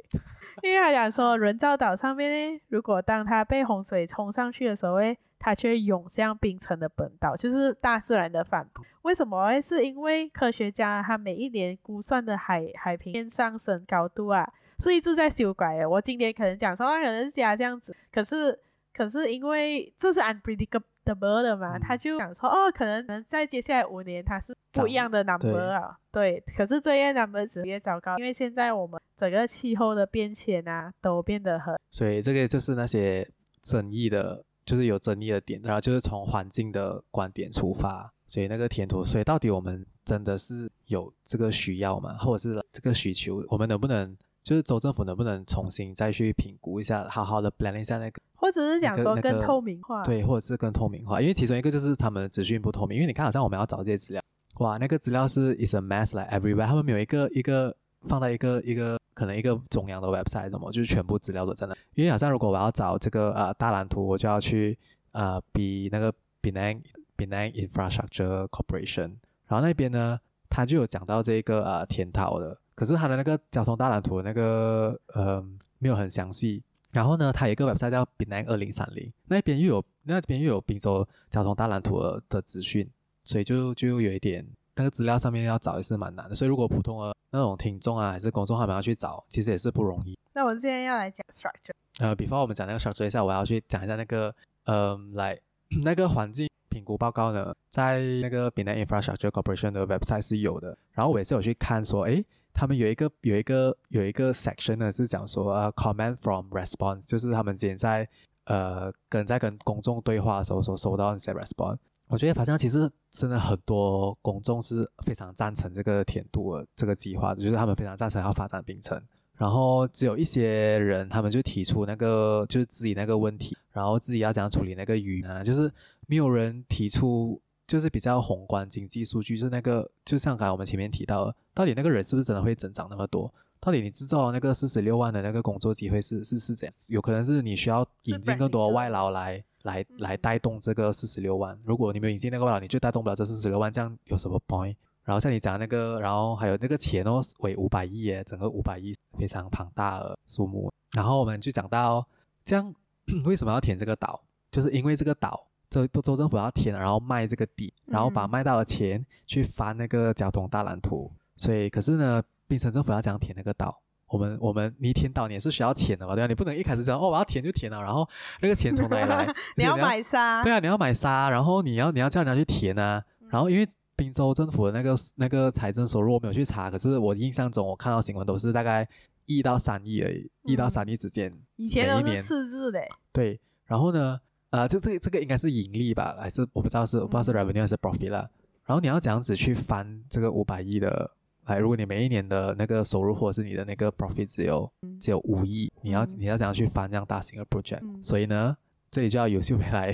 [0.62, 4.98] 因为他讲说，人造岛上面呢，如果当它被洪水冲上去的时候，
[5.38, 8.82] 它却涌向冰城的本岛，就是大自然的反扑。
[9.02, 9.60] 为什么？
[9.60, 14.46] 是因为科学家他每一年估算的海海平面上升高度啊。
[14.78, 15.86] 是一直在修改的。
[15.86, 18.58] 我今天可能讲说，可能是加这样子，可是
[18.94, 26.54] 可是因为这是 unpredictable 的嘛，嗯、他就想说，哦，可能可能在接下来五年它是不一样的 number 啊，对，对。
[26.56, 31.74] 可是这些 number 只越糟糕，因为现在我们整个气候的变迁啊，都变得很。
[31.90, 33.26] 所以这个就是那些
[33.62, 42.14] 争议的，就是有争议的点，然后就是从环境的观点出发，所以那个填土，所以到底我们真的是有这个需要吗？
[42.14, 44.16] 或者是这个需求，我们能不能？
[44.42, 54.22] 就是州政府能不能重新再去评估一下，好好的 plan 一下那个，或者是讲说更透明化，那个，对，或者是更透明化，因为其中一个就是他们的资讯不透明，因为你看好像我们要找这些资料，
[54.60, 57.76] 哇，那个资料是 is a mess like everywhere，他们没有一个一个
[58.08, 64.78] 放在一个一个可能一个中央的 website 什么，就是全部资料都在那，因为好像如果我要找这个呃大蓝图，我就要去
[65.12, 66.10] 呃比那个
[66.40, 66.80] Penang
[67.18, 69.16] Penang Infrastructure Corporation，
[69.48, 70.18] 然后那边呢，
[70.48, 72.56] 他就有讲到这个呃填岛的。
[72.74, 75.44] 可是他的那个交通大蓝图那个呃
[75.80, 76.62] 没有很详细，
[76.92, 82.88] 然后呢，它有一个 website 叫 Penang 二零三零，那边又有那边又有滨州交通大蓝图的的资讯，
[83.24, 90.18] 所以就就有一点那个资料上面要找也是蛮难的，所以如果普通的那种听众啊还是公众号们要去找，其实也是不容易。
[90.32, 94.34] 那我们现在要来讲 structure，呃，before 我们讲那个 structure 一下，我要去讲一下那个
[94.64, 95.38] 呃来
[95.84, 102.24] 那个环境评估报告呢，在那个 Penang Infrastructure Corporation 的 website 是有的，然后我也是有去看说，诶。
[102.52, 108.08] 他们有一个有一个有一个 section 呢，是讲说呃、comment from response，就是他们之前在
[108.44, 111.78] 呃跟在跟公众对话的时候所收到那些 response。
[112.08, 119.00] 我觉得好像其实真的很多公众是非常赞成这个甜度的这个计划，就是他们非常赞成要发展冰城。
[119.36, 125.42] 然后只有一些人，他们就提出那个就是自己那个问题，然后自己要怎样处理那个鱼呢？
[125.44, 125.72] 就是
[126.06, 127.40] 没有人提出。
[127.70, 133.32] 就是比较宏观经济数据，就是那个，就像刚才我们前面提到的，到底那个人是不是真的会增长那么多？
[133.60, 136.74] 到底你制造那个四十六万的那个工作机会是是是怎样？
[136.88, 141.56] 有可能是你需要引进更多外劳来来来带动这个四十六万。
[141.64, 144.74] 如果你没有引进那个外劳，你就带动不了这四十六万，这样有什么 point？
[145.04, 150.72] 然后像你讲那个，然后还有那个钱哦，为五百亿耶，整个五百亿非常庞大的数目。
[150.90, 152.04] 然后我们就讲到，
[152.44, 152.74] 这样
[153.24, 154.20] 为什么要填这个岛？
[154.50, 155.46] 就是因为这个岛。
[155.70, 161.10] 州州政府要填，然后卖这个地，然后把卖到的钱去翻那个交通大蓝图。
[161.36, 166.26] 所以，可是呢，槟城政府要这样填那个岛，我们我们你填岛你也是需要钱的嘛，对吧？
[166.26, 168.06] 你不能一开始讲哦，我要填就填了，然后
[168.42, 169.26] 那个钱从哪里来？
[169.56, 170.42] 你要买沙？
[170.42, 173.02] 对啊，你要买沙，然后你要你要叫人家去填啊。
[173.30, 173.66] 然后因为
[173.96, 178.86] 滨州政府的那个那个财政收入我没有去查，可是我印象中我看到新闻都是大概
[179.24, 181.32] 一到三亿而已，一到三亿之间。
[181.56, 182.80] 以前都是赤字的。
[183.12, 184.20] 对，然后呢？
[184.50, 188.28] 呃，就这个这个应该是盈利吧，还是我不知道是我不知道是 revenue 还是 profit 啦。
[188.66, 191.10] 然后你要这样子去翻这个五百亿的，
[191.46, 194.70] 来，如果你每一年的那个收入或者是你的那个 profit 只有
[195.00, 197.80] 只有五亿，你要你要怎样去翻这样大型的 project？
[198.02, 198.56] 所以呢，
[198.90, 199.92] 这里就要由秀梅来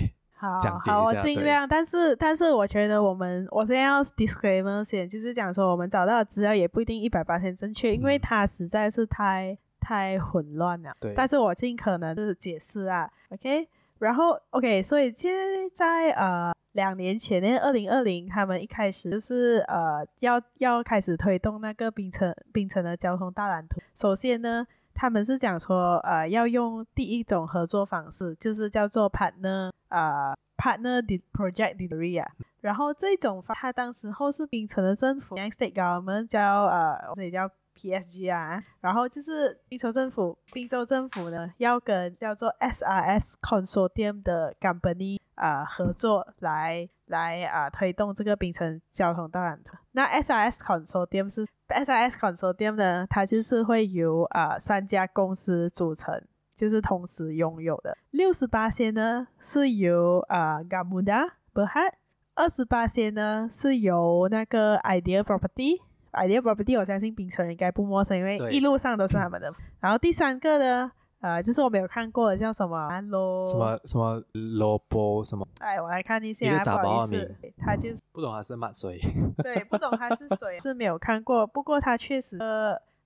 [0.63, 0.95] 讲解一下。
[0.95, 1.67] 好，好，我尽量。
[1.67, 10.93] 但是但是我觉得我们我现在要 disclaimer 先，就是讲说我们找到的资料也不一定一百八十正确，因为它实在是太太混乱了。
[11.01, 11.15] 对。
[11.15, 13.69] 但是我尽可能就是解释啊，OK。
[13.99, 23.81] 然后，OK，所以现在在呃两年前呢，二零二零，他们一开始就是呃要要开始推动那个冰城冰城的交通大蓝图。
[23.95, 31.01] 首先呢，他们是讲说呃要用第一种合作方式，就是叫做 partner 呃 partner
[31.33, 32.31] project delivery 啊。
[32.61, 37.51] 然后这种方，他当时候是冰城的政府，state government 叫呃这里叫。
[37.77, 49.77] PSG 啊，然后就是冰州政府，冰州政府呢要跟叫做 SRS Consortium 的 company 啊、合作来来啊、推动这个冰城交通大蓝图。
[49.93, 56.23] 那 SRS Consortium 是 SRS Consortium 呢，它就是会由啊、三家公司组成，
[56.55, 57.99] 就是同时拥有的。
[58.11, 61.93] 六十八线呢是由啊 Gamuda Berhad，
[62.35, 65.83] 二十八线呢是由那个 Idea Property。
[66.17, 69.53] Idea Property，我相信冰城人应该不陌生，因为一路上都是他们的。
[69.81, 70.91] 然后第三个呢，
[71.21, 75.47] 呃，就是我没有看过的，叫什么罗什么什么罗波什么？
[75.61, 77.21] 哎，我来看一下，一个杂包名，
[77.59, 78.99] 他就是不懂他是骂谁？
[79.43, 81.47] 对，不懂他是谁，是没有看过。
[81.47, 82.39] 不过他确实，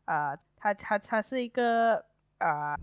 [0.04, 2.04] 呃，他他他是一个
[2.38, 2.76] 呃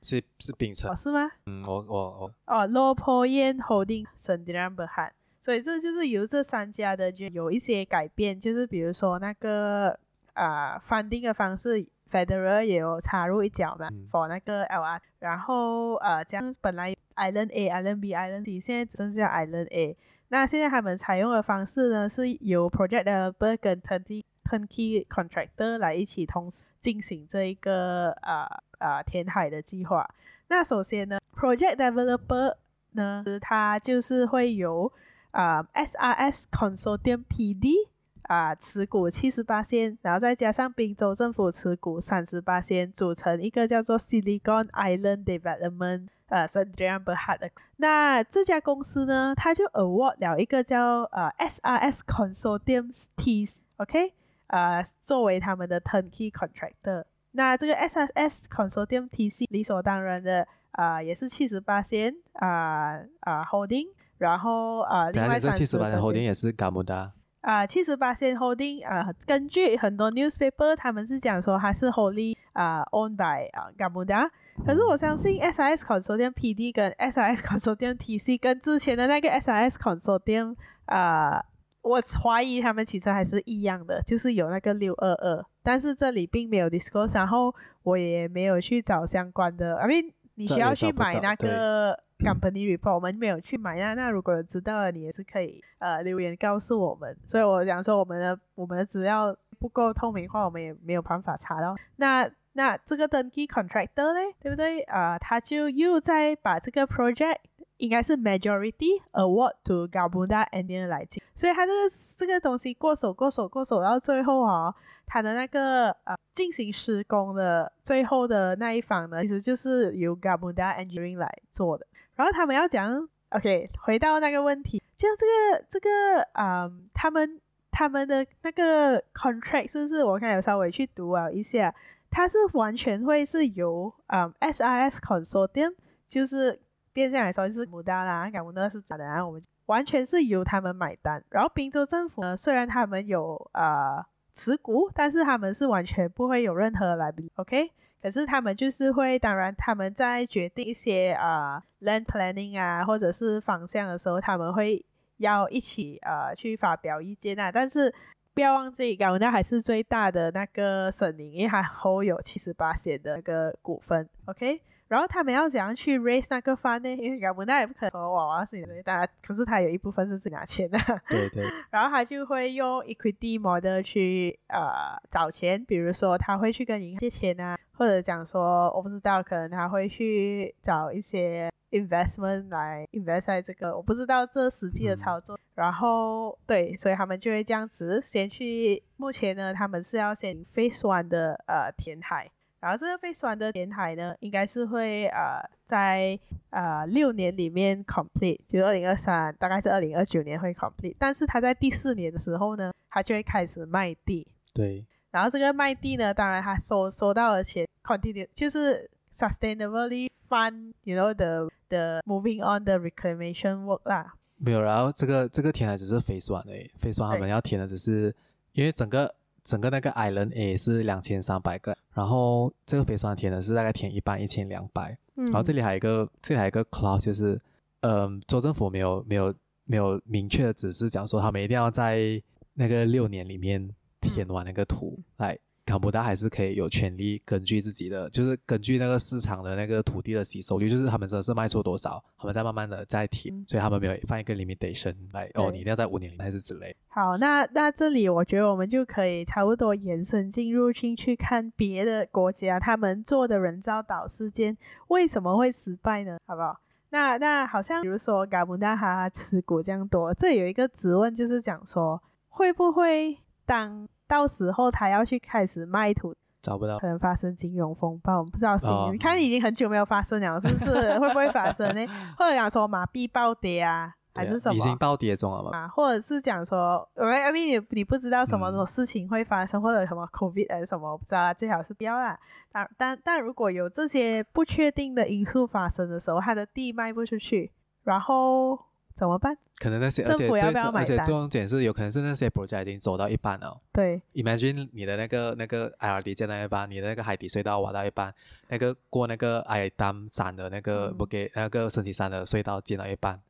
[0.00, 1.28] 是是秉承、哦，是吗？
[1.46, 5.10] 嗯，我我我哦，Low Point Holding Sdn Bhd，
[5.44, 9.98] 所以这就是由这三家的就有一些改变，就是比如说那个
[10.32, 11.86] 啊 funding 的方式。
[12.12, 19.96] Federal 也有插入一脚嘛、嗯、，for 那个 LR，然后呃，这样本来 Island A、Island B、Island C，现在只剩下 Island A。
[20.28, 28.46] 那现在他们采用的方式呢，是由 Project Developer 跟 Turnkey Turnkey Contractor 来一起同时进行这一个呃
[28.78, 30.08] 呃填海的计划。
[30.48, 32.54] 那首先呢，Project Developer
[32.92, 34.92] 呢，它就是会由
[35.34, 37.90] 啊、SRS Consortium PD。
[38.26, 47.50] 啊，持股七十八仙，然后再加上滨州政府持股三十八仙，组成一个叫做 Silicon Island Development 呃 Sdn Bhd 的。
[47.76, 54.14] 那这家公司呢，它就 award 了一个叫呃 SRS Consortium T，OK，
[54.46, 57.04] 呃，作为他们的 turnkey contractor。
[57.32, 63.88] 那这个 SRS Consortium TC 理所当然的啊、也是七十八仙啊啊 holding，
[64.24, 67.12] 然后呃，另外三七十八的 holding 也是嘎姆达
[67.42, 74.26] 啊，七十八线 holding 啊、呃，根据很多 newspaper 他们是讲说它是 holding 啊、呃、owned by 啊嘎姆达，
[74.64, 80.56] 可是我相信 SIS consortium PD 跟 SIS consortium TC 跟之前的那个 SIS consortium
[80.86, 81.44] 啊、呃，
[81.82, 92.02] 我怀疑他们其实还是一样的，就是有那个六二二，但是这里并没有 discuss，然后我也没有去找相关的，I mean 你需要去买那个。
[92.24, 97.16] Company report 我们没有去买那，那如果知道的，你也是可以呃留言告诉我们。
[97.26, 101.76] 所以我想说我们的我们的资料不够透明化，我们也没有办法查到。
[101.96, 104.80] 那那这个登记 contractor 呢，对不对？
[104.82, 107.36] 啊、他就又再把这个 project
[107.78, 111.78] 应该是 majority award to Gamuda N 来进，所以他这个
[112.18, 121.84] 这个东西过手过手过手到最后啊、哦，他的那个呃进行施工的最后的那一方呢，其实就是由 Gabunda Engineering 来做的。
[122.16, 127.40] 然后他们要讲，OK，回到那个问题，像这个这个，嗯，他们
[127.70, 130.04] 他们的那个 contract 是不是？
[130.04, 131.74] 我看有稍微去读了一下，
[132.10, 135.74] 它是完全会是由嗯，SIS Consortium，
[136.06, 136.60] 就是
[136.92, 141.24] 变相来说就是穆达啦，港穆达是假的，啊我们完全是由他们买单。
[141.30, 147.72] 然后滨州政府呢，虽然他们有呃持股，但是他们是完全不会有任何来比，OK。
[148.04, 154.84] 可是他们就是会，当然他们在决定一些啊、呃、land planning 啊，或者是方向的时候，他们会
[155.16, 157.50] 要一起呃去发表意见啊。
[157.50, 157.90] 但是
[158.34, 164.60] 不要忘记，港文大还是最大的那个声音，因为还 hold 有七十八仙的那个股份，OK。
[164.94, 166.88] 然后他们要怎样去 raise 那个 fund 呢？
[166.88, 170.78] 因为高那也不可能说娃娃是你的，当然，可是他有一部分是自己拿钱的，
[171.10, 171.44] 对对。
[171.70, 177.58] 然后他就会用 equity model 去呃找钱，比如说他会去跟银行借钱啊。
[177.76, 185.34] 或者讲说，我不知道，可能他会去找一些 investment 来 invest 在这个，我不知道这实际的操作。
[185.34, 188.80] 嗯、然后对，所以他们就会这样子，先去。
[188.96, 192.30] 目前呢，他们是要先 phase one 的呃填海，
[192.64, 200.96] 然后这个被酸的填海呢，应该是会呃在呃六年里面 complete，就二零二三，大概是二零二九年会 complete。
[200.98, 204.26] 但是它在第四年的时候呢，它就会开始卖地。
[204.54, 204.82] 对。
[205.10, 214.14] 然后这个卖地呢，当然它收收到的钱 continue 就是 sustainably fund，you know the the moving on the reclamation work 啦。
[214.38, 218.16] 没有，然后这个这个填海只是废酸而已，废酸他们要填的只是
[218.52, 219.14] 因为整个。
[219.44, 227.40] 整个那个 island A 是两千三百个，然后这个 phase one 填的是大概填一半一千两百，然后这里还有一个这里还有一个 clause 就是，
[227.80, 229.32] 嗯，州政府没有没有
[229.64, 232.20] 没有明确的指示讲说他们一定要在
[232.54, 233.70] 那个六年里面。
[234.06, 235.34] 填完那个图，来
[235.66, 246.76] 卡布达还是可以有权利根据自己的，就是根据那个市场的那个土地的吸收率，就是他们真的是卖出多少，他们再慢慢的再提，所以他们没有放一个 limitation 来哦，你一定要在五年里还是之类。
[246.88, 254.56] 好，那那这里我觉得我们就可以差不多延伸进入进去看别的国家他们做的人造岛事件
[254.88, 256.18] 为什么会失败呢？
[256.26, 256.60] 好不好？
[256.90, 263.88] 那那好像比如说卡布达哈持股这样多，这有一个质问就是讲说会不会当。
[264.14, 268.66] 到时候他要去开始卖土，找不到，可能发生金融风暴，我们不知道是。
[268.66, 270.98] 哦、你看已经很久没有发生了，是不是？
[271.00, 271.84] 会不会发生呢？
[272.16, 274.54] 或者讲说马币暴跌啊，还是什么？
[274.54, 275.50] 已经暴跌中了嘛？
[275.58, 282.16] 啊，或者是讲说，I mean 你你不知道什么种事情会发生，嗯、或者什么 COVID 还是什么，我不知道啊，最好是不要啦。
[282.52, 287.52] 但但但如果有这些不确定的因素发生的时候，它的地卖不出去，
[287.82, 288.56] 然后
[288.94, 289.36] 怎么办？
[289.58, 290.98] 可能那些政府要不要买单？
[290.98, 293.60] 而且重点是有可能是那些 project 已经走到一半了。
[293.72, 298.14] 对，Imagine 你的那个那个 IRD 建到一半，你的那个海底隧道挖到一半，
[298.48, 303.20] 那个过那个 Air Dam 山的那个不给、嗯、那个升级山的隧道建到一半。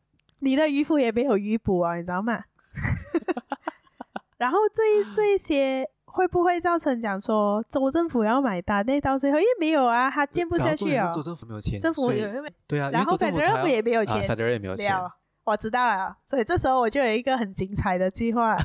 [0.41, 2.45] 你的渔夫也没有渔捕啊，你知道吗？
[4.37, 8.85] 然后这这些会不会造成讲说州政府要买单？
[8.85, 11.11] 那到最后，因为没有啊，他建不下去啊。
[11.11, 12.29] 州政府没有钱，政府有
[12.67, 14.95] 对啊，然后 Federal 也没有钱，Federal 也没有钱。
[15.45, 18.57] 我知道了，所以这时候我就有一个很精彩的计划，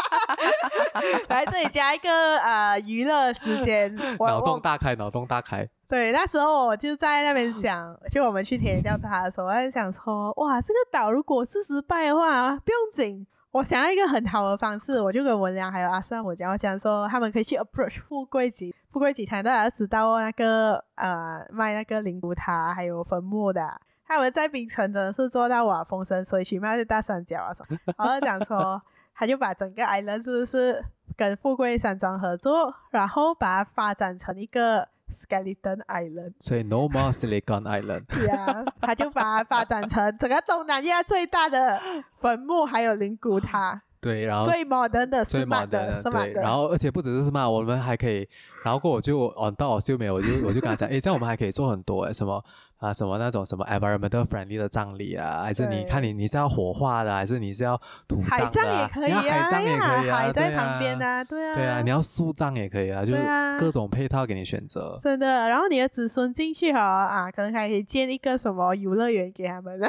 [1.28, 5.66] 来这里加一个呃娱乐时间，脑洞大开，脑洞大开。
[5.88, 23.80] 对，那时候我就在那边想，就我们去田野调查的时候，我在想说，哇，这个岛如果是失败的话，不用紧，我想要一个很好的方式，我就跟文良还有阿三我讲，我讲说他们可以去 approach 富贵集，富贵集团大家知道那个呃卖那个灵骨塔还有坟墓的。
[24.08, 28.80] 他们在冰城真的是做到哇风生水起，卖是大三角啊什么， 然后讲说
[29.14, 30.82] 他就把整个 island 是不是
[31.16, 38.04] 跟富贵山庄合作，然后把它发展成一个 skeleton island，所以 no more silicon island。
[38.12, 41.80] 对啊，他就把它发展成整个东南亚最大的
[42.14, 43.82] 坟墓，还有灵骨塔。
[44.00, 48.26] 对，然后最 modern 的最 smart 的，对，然后而且不只是 smart，我们还可以，
[48.64, 52.42] 然后过我就哦到我秀美，我就我就跟他讲，诶，这样我们还可以做很多诶，什么
[52.78, 57.76] 啊什么那种什么 environmental friendly 的葬礼啊，还是你看你你是要火化的，还是你是要
[58.06, 58.46] 土葬的？
[58.46, 63.22] 海葬也可以啊，海葬也可以啊，海在旁边啊，对啊，对啊，你要树葬也可以啊，就是
[63.58, 64.98] 各种配套给你选择。
[65.02, 69.78] 真的，然后你的子孙进去哈啊，可能还可以建一个什么游乐园给他们。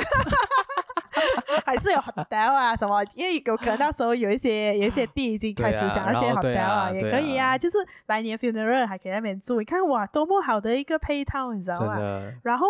[1.65, 11.95] 还是有 hotel 啊什么，因为有可能到时候有一些有一些地已经开始想要建 hotel 啊，啊也可以啊，啊就是来年 funeral 还可以在那边住，你看哇，多么好的一个配套，你知道吗？
[12.43, 12.67] 然后。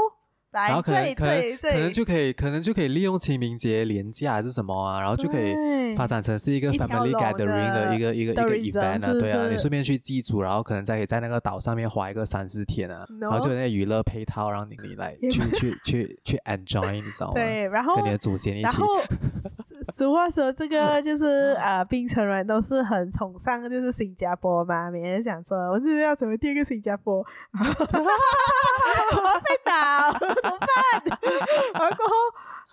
[0.51, 5.53] 来，然后可能可能可能就可以可能就可以利用清明节连假还是什么啊，然后就可以
[5.95, 17.33] 发展成是一个 family gathering 的一个一个一个 event 啊，对啊，你顺便去祭祖，然后可能再可以在那个岛上面花一个三四天啊，然后就有那娱乐配套让你你来去去去去 enjoy，你知道吗？
[17.35, 18.63] 对，然后跟你的祖先一起。
[18.63, 18.87] 然后
[19.91, 27.23] 俗话说，这个就是啊，槟城人都是很崇尚就是新加坡嘛，每天想说，我就是要成为第二个新加坡， 我
[27.63, 30.11] 要被打。
[30.11, 30.69] 怎么办？
[31.73, 32.13] 然后过后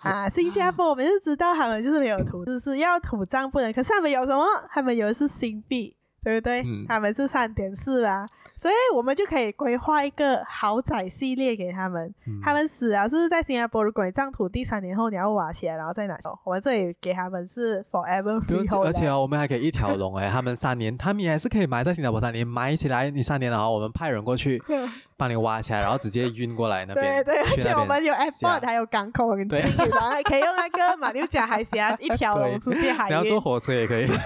[0.01, 3.71] 啊， 新加坡我们就知道他们就是没有土，就是要土葬不能。
[3.73, 4.45] 可是他们有什么？
[4.69, 6.61] 他们有的是新币，对不对？
[6.61, 8.25] 嗯、他们是三点四啊。
[8.59, 12.13] 所以我们就可以规划一个豪宅系列给他们。
[12.25, 13.83] 嗯、他们死啊，是在新加坡？
[13.83, 16.37] 如果你葬土地三年后你要挖起来，然后再拿走。
[16.43, 18.85] 我们这里给他们是 forever freehold。
[18.85, 24.61] 而且、哦、我们还可以一条龙哎，他们三年，他们也还是可以埋在新加坡三年，埋起来你三年了，然后我们派人过去
[25.15, 27.23] 帮你挖起来，然后直接运过来那边。
[27.23, 33.09] 对对，而且我们有 airport，还有港口很近，然后可以用那个马六甲海峡 一条龙直接海运。
[33.09, 34.07] 你要坐火车也可以。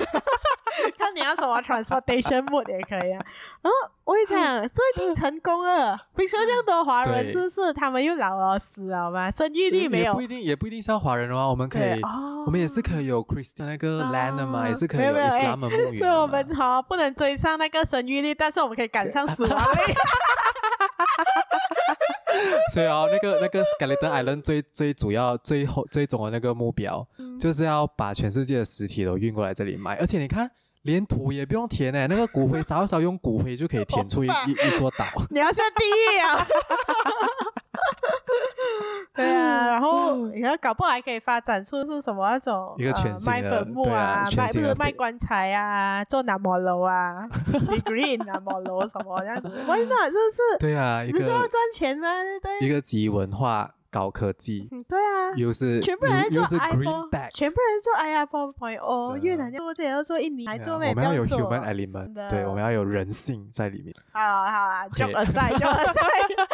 [1.11, 3.19] 看你要什么 transportation mode 也可以啊。
[3.61, 5.97] 然后我跟你讲， 这一定成功了。
[6.15, 9.29] 比如说这样多华人，是不是他们又老了死了嘛？
[9.29, 12.01] 生育力没有，也不一定，也不一定是要华人的话，我们可以，
[12.45, 15.97] 我们也是可以有 Christian 那个 land 嘛，也是可以有 Islam 的墓园。
[15.97, 19.93] 所以我们哈不能追上那个生育率，但是我们可以赶上死亡率。
[22.73, 27.05] 所以啊，那个那个 Skeleton Island 最最主要、最后最终的那个目标，
[27.39, 29.95] 就是要把全世界的尸体都运过来这里卖。
[29.95, 30.49] 而且你看。
[30.83, 35.05] 连土也不用填诶，那个骨灰少少，用骨灰就可以填出一 一一座岛。
[35.29, 36.47] 你要下地狱啊！
[39.13, 47.27] 对啊，然后你看，搞不好还可以发展出是什么那种一个全新的卖坟墓啊，卖不是卖棺材啊，做南摩楼啊，
[47.85, 50.05] green 南摩楼什么这样子，Why not？
[50.05, 50.57] 是不是？
[50.59, 52.07] 对啊，你知道赚钱吗？
[52.41, 53.71] 对，一个集文化。
[53.91, 60.89] 高科技，对啊，又是全部人做 iPhone，全部人做 iPhone 4.0，越南做这也要做印尼，还做没？
[60.89, 63.93] 我们要有 human element，对，我们要有人性在里面。
[64.13, 66.47] 好好啊，joke aside，joke aside。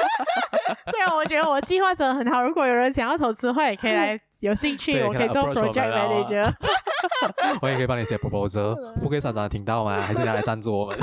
[0.91, 6.51] 对啊， 我觉得我计划真的很好，如果有人想要投资的话，也可以来，有兴趣， 我可以做 project manager。
[7.61, 10.01] 我也可以帮你写 proposal，富贵山庄听到吗？
[10.01, 10.97] 还是要来赞助我们？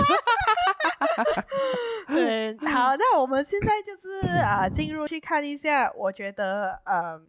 [2.08, 5.90] 对，好，那我们现在就是啊，进、入去看一下。
[5.96, 7.20] 我觉得，呃，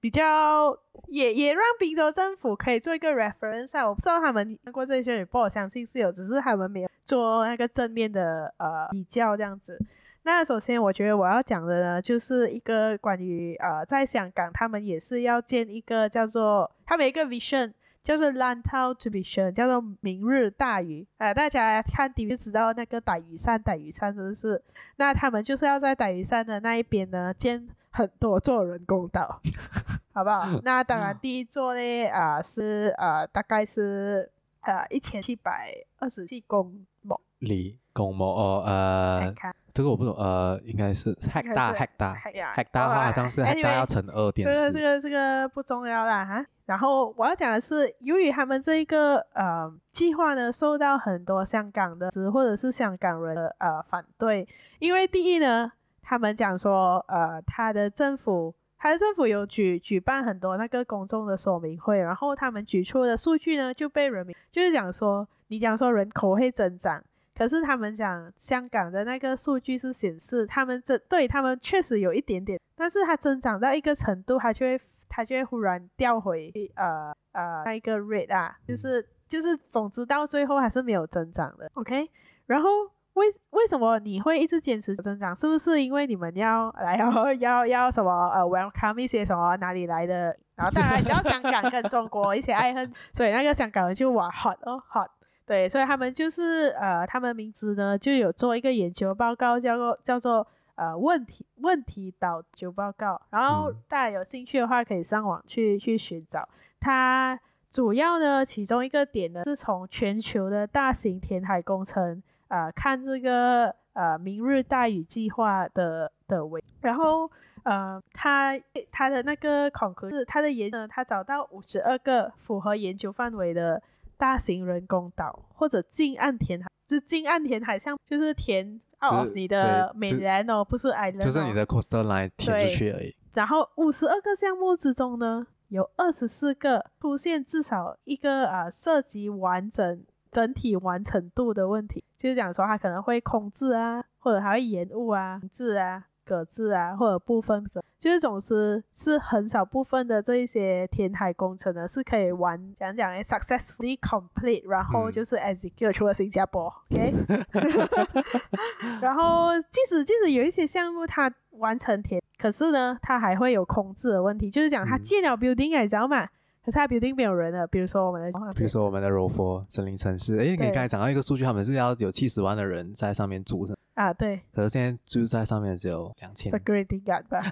[0.00, 0.76] 比较
[1.08, 3.88] 也也让宾州政府可以做一个 reference 啊。
[3.88, 9.78] 我不知道他们看过这些 report，我相信是有，只是他们没有做那个正面的呃比较这样子。
[10.22, 17.72] 那首先，我觉得我要讲的呢，就是一个关于呃，在香港，他们也是要建一个叫做他们一个 vision，
[18.02, 21.06] 叫做 Lantau Vision，叫做明日大屿。
[21.18, 24.62] 呃，大家看 TV 就知道那个大屿山，大屿山是不是？
[24.96, 29.40] 那他们就是要在大屿山的那一边呢，建很多座人工岛，
[30.14, 30.60] 好不好？
[30.62, 34.30] 那当然，第一座呢，啊、呃，是呃，大概是
[34.60, 39.34] 呃一千七百二十七公亩里公模哦，呃。
[39.72, 44.72] 这个我不懂，呃，应该是 hectare，hectare，hectare 的话好像是 hectare 要乘二点四。
[44.72, 46.44] 这个这个这个不重要啦哈。
[46.66, 54.46] 然后我要讲的是，由于他们这一个呃计划呢，受到很多香港的或者是香港人的呃反对，
[54.80, 55.70] 因为第一呢，
[56.02, 67.00] 他们讲说，呃，他的政府，他的政府有举举办很多那个公众的说明会，然后他们举出的数据呢，就被人民就是讲说，你讲说人口会增长。
[67.40, 74.78] 可是他们讲香港的那个数据是显示，他们这对他们确实有一点点，但是它增长到一个程度，它就会
[75.08, 81.66] 它就会忽然掉回呃呃那一个 rate 啊，就是就是总之到最后还是没有增长的。
[81.72, 82.10] OK，
[82.44, 82.68] 然后
[83.14, 85.34] 为为什么你会一直坚持增长？
[85.34, 90.36] 是不是因为你们要 来要要要什么呃 welcome 一些什么哪里来的？
[90.56, 95.08] 然后当然你知道香港跟中国一些爱恨，所以那个香港人就哇 hot 哦 hot。
[95.50, 100.46] 对，所以他们就是呃，他们名字呢就有做一个研究报告，叫做叫做
[100.76, 103.20] 呃问题问题岛研究报告。
[103.30, 106.48] 然后大家有兴趣的话，可以上网去去寻找。
[106.78, 107.36] 它
[107.68, 116.62] 主要呢，其中一个点呢，是从全球的大型填海工程啊、呃，看这个呃明日大屿计划的的位。
[116.82, 117.28] 然后
[117.64, 118.56] 呃，他
[118.92, 123.82] 他的那个 conclusion 是他的研呢，他找到五十二个符合研究范围的。
[124.20, 133.16] 大型人工岛或者近岸填海，就是近岸填海，像就是填哦你的 mainland 哦，不是 island，就是你的 coastal line 填出去而已。
[133.32, 146.04] 然后五十二个项目之中呢，有二十四个出现至少一个啊涉及完整整体完成度的问题，就是讲说它可能会空置啊，或者还会延误啊，置啊。
[146.30, 157.12] 搁置啊，或者部分的，就是总之是很少部分的这一些填海工程呢，是可以完讲讲 successfully complete，然后就是 execute 除了新加坡，OK，
[159.02, 161.28] 然后即使即使有一些项目它
[161.58, 166.28] 完成填，可是呢，它还会有空置的问题，就是讲它建了 building，你知道吗？
[166.62, 173.66] 可是它 building 没有人了，比如说我们的，比如说我们的柔佛森林城市，诶，你刚才讲到一个数据，他们是要有七十万的人在上面住，
[174.00, 174.40] 啊，对。
[174.54, 176.50] 可是现在住在上面只有两千。
[176.50, 177.38] Security guard 吧。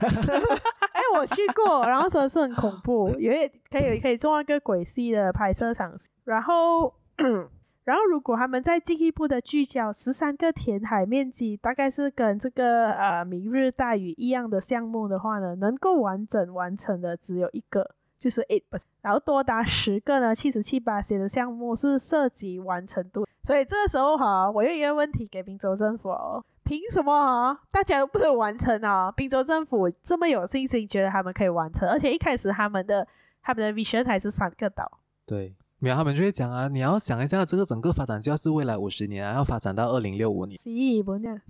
[0.92, 5.92] 哎，我去过，然后真的是很恐怖，有一可以可以做那个鬼戏的拍摄场。
[6.24, 6.94] 然后，
[7.84, 17.94] 然后如果他们再进一步的聚焦十三个填海面积，大概是跟这个呃明日大屿一样的项目的话呢，能够完整完成的只有一个。
[18.19, 29.12] 就是 eight percent，然后多达十个呢，七十七八些的项目是涉及完成度，所以这个时候哈，我有一个问题给滨州政府哦，凭什么哈，大家都不能完成啊？
[29.12, 33.07] 滨州政府这么有信心，觉得他们可以完成，而且一开始他们的
[33.41, 40.69] 他们的 vision 还是三个岛，对，没有他们就会讲啊，你要想一下，这个整个发展就是未来五十年啊，要发展到二零六五年，是
[41.05, 41.41] 不呢？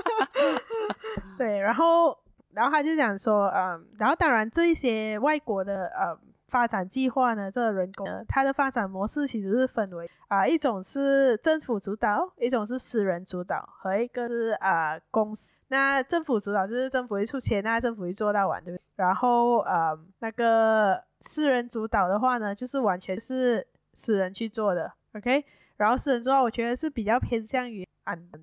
[1.38, 2.18] 对，然后。
[2.52, 6.16] 然后他就讲说，嗯，然后当然这一些外国的呃、
[6.48, 15.50] 发展计划呢，这个人工呢，它的发展模式其实是分为啊、一种是政府主导，一种是私人主导，和一个是啊、公司。
[15.68, 18.82] 那政府主导就是政府会出钱，那政府会做到完，对不对？
[18.96, 25.44] 然后呃、嗯、那个私人主导的话呢，就是完全是私人去做的，OK。
[25.76, 27.86] 然后私人主导，我觉得是比较偏向于。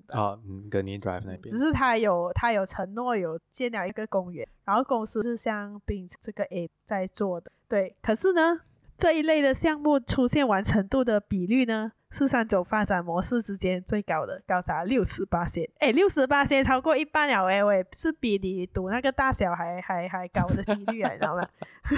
[0.08, 7.96] 哦，嗯，Gurney Drive 那边，只是他有他有承诺有建了一个公园，然后公司是像并这个 A 在做的，对。
[8.02, 8.60] 可是呢，
[8.96, 15.68] 这一类的项目出现完成度的比率呢，是三种发展模式之间最高的，高达六十八线。
[15.78, 21.48] 哎，六十八线超过一半了，哎喂，是比你赌那个大小还还还高的几率啊，你知道吗？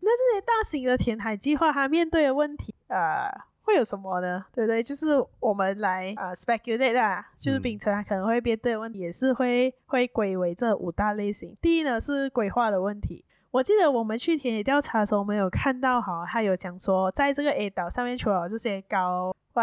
[0.00, 3.26] 那这些大型的填海计划，它面对的问题啊。
[3.26, 4.42] 呃会有什么呢？
[4.54, 4.82] 对不对？
[4.82, 5.06] 就是
[5.40, 11.54] 我们来啊、呃、speculate 啦，就是秉承它可能会面对的问题，也是会会归为这五大类型。
[11.60, 13.26] 第一呢是规划的问题。
[13.50, 19.62] 我记得我们去田野调查的时候，我们有看到哈，他有讲说，在这个 A 岛上面，除了这些高或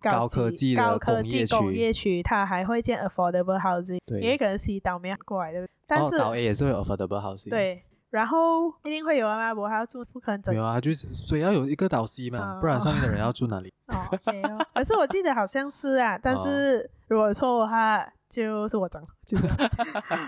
[0.00, 5.70] 高科技高科技工业区，它还会建 affordable housing，因为可能 C 岛没有过来，对不对？
[5.86, 7.50] 但是、哦、岛 A 也是会有 affordable housing。
[7.50, 7.84] 对。
[8.14, 10.54] 然后一定会有啊，我还要住，不可能整。
[10.54, 13.72] 没有啊，就是所以要有一个导师嘛，哦、不然上面的人要住哪里？
[13.90, 14.64] 哦，OK 哦。
[14.72, 19.48] 可是我记得好像是啊，但是如果错的话，就是我讲错，就是。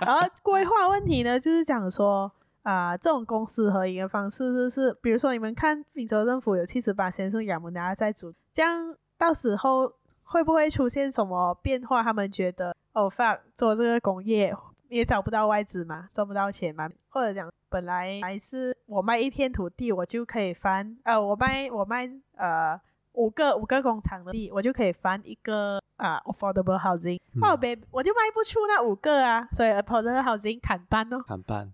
[0.00, 2.28] 然后规划问题呢，就是讲说
[2.62, 9.92] 啊、呃，这种公司合营的方式，就是比如说你们看宾州政府有七十八先生亚姆达在主，这样到时候
[10.24, 12.02] 会不会出现什么变化？
[12.02, 14.52] 他们觉得哦，fuck，做这个工业。
[14.88, 22.80] 也找不到外资嘛，赚不到钱嘛，或者讲本来还是我卖一片土地，我就可以翻，呃，我卖我卖呃
[23.12, 31.72] 五个五个工厂的地，我就可以翻一个啊、呃、affordable housing，那我别我就卖不出那五个啊，所以 affordable housing 砍半哦，砍半，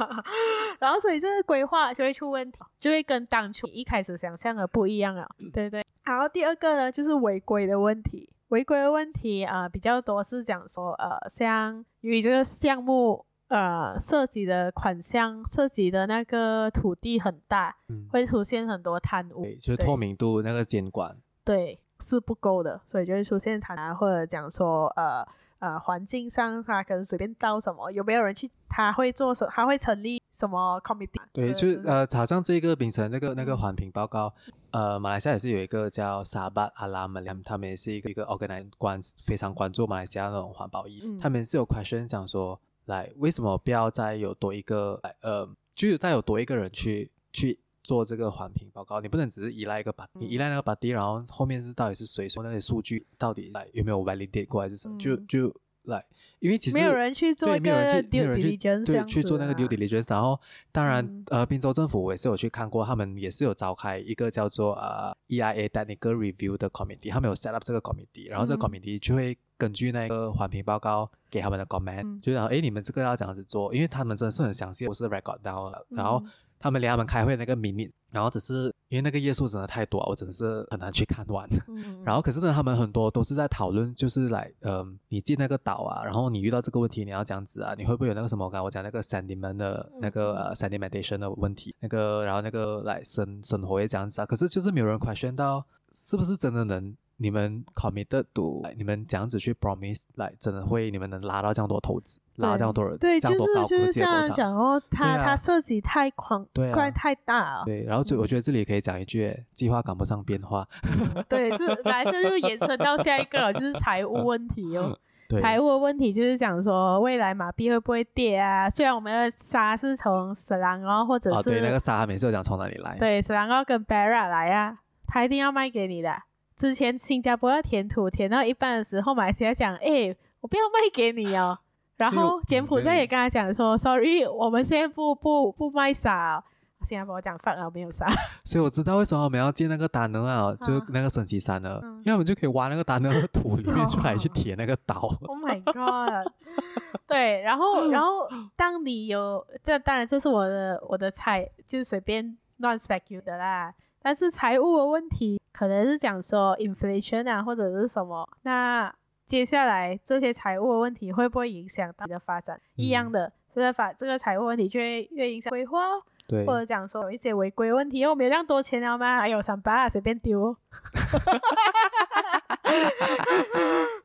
[0.78, 8.30] 然后所以这个规划就会出问题，就会跟当初一开始想象的不一样啊，对对，然后第二个呢就是违规的问题。
[8.48, 25.26] 违规的问题啊、呃，比较多是讲说，呃，像由于这个项目，呃，涉及的款项、涉及的那个土地很大，嗯，会出现很多贪污，对，就是透明度那个监管，对，是不够的，所以就会出现贪污，或者讲说，呃。
[25.60, 28.48] 呃，环境上他可能随便倒什么，有没有人去？
[28.68, 29.44] 他会做什？
[29.48, 31.20] 他会成立什么 committee？
[31.32, 34.32] 对，就是呃，好像这个秉承那个那个环评报告，
[34.70, 47.60] 呃，马来西亚也是有一个叫沙巴阿拉马良，他们也是一个一个 organize 关非常关注马来西亚那种环保意义，嗯、他们是有 question 讲说，来为什么不要再有多一个，呃，就是再有多一个人去去。
[47.80, 54.94] 做这个环评报告，你不能只是依赖一个把，你依赖那个把地，然后后面是到底是谁说那些数据到底来有没有 validate 过还是什么？
[54.94, 55.54] 嗯、就就
[55.88, 56.04] 来，
[56.38, 60.06] 因为其实没有人去做一个 due diligence，对，去做那个 due diligence。
[60.08, 76.22] 然后当然，嗯、呃，滨州政府我也是有去看过，他们也是有召开一个叫做呃 EIA technical review 的 committee，他们有 set up 这个 committee，然后这个 committee 就会根据那个环评报告给他们的 comment，、嗯、就然后哎，你们这个要这样子做，因为他们真的是很详细，我是 record down 了，然后。
[76.58, 81.48] 他们连他们开会那个 minute，然后只是因为那个页数真的太多，我真的是很难去看完。
[81.68, 88.44] 嗯、然后可是呢，他们很多都是在讨论，就是来，嗯、呃，你进那个岛啊，然后你遇到这个问题，你要这样子啊，你会不会有那个什么？
[88.44, 94.26] 我刚才我讲那个 sentiment 的那个、sedimentation 的问题，那个然后那个来生生活也这样子啊。
[94.26, 96.96] 可是就是没有人 question 到是不是真的能。
[97.20, 103.36] 你们 committed to，你们这样子去 promise，来真的会你们能拉到这样多投资，拉这样多人，对，就是
[103.66, 107.62] 就是像讲哦，它它涉及太宽，对，太大了。
[107.66, 110.66] 对，然后就我觉得这里也可以讲一句，计划赶不上变化。
[111.28, 114.98] 对，这来这就延伸到下一个，就是财务问题哦。
[115.42, 118.70] 财务的问题就是讲说，未来马币会不会跌啊？
[118.70, 122.96] 虽然我们的沙是从斯兰哦，或者是对那个沙，每次都讲从哪里来？
[122.98, 126.22] 对，斯兰哦跟 Bara 来啊，他一定要卖给你的。
[126.56, 131.58] 之前新加坡要填土填到一半的时候，马来西亚讲：“哎，我不要卖给你哦。”
[131.98, 136.44] 然后柬埔寨也跟他讲说：“Sorry，我们现在不不不卖沙哦。”
[136.86, 138.06] 新加坡讲：“放啊，没有沙。
[138.44, 144.94] ”所以我知道为什么我们要建那个达能啊，就那个神奇山呢，因为我们就可以挖那个达能的土里面出来去填那个岛。
[145.26, 146.32] Oh my god！
[147.08, 153.74] 对，然后然后当你有这，当然这是我的我的猜，就是随便乱 speculate 的啦。
[154.00, 158.26] 但是财务的问题可能是讲说 inflation 啊，或者是什么？
[158.42, 158.94] 那
[159.28, 162.56] 接下来这些财务的问题会不会影响到你的发展？
[162.56, 165.80] 嗯、一样的，这个法这个财务问题就会越影响规划，
[166.26, 169.18] 对，或者讲说有一些违规问题，因为我没有这样多钱了吗？
[169.18, 170.56] 哎呦，三八随便丢。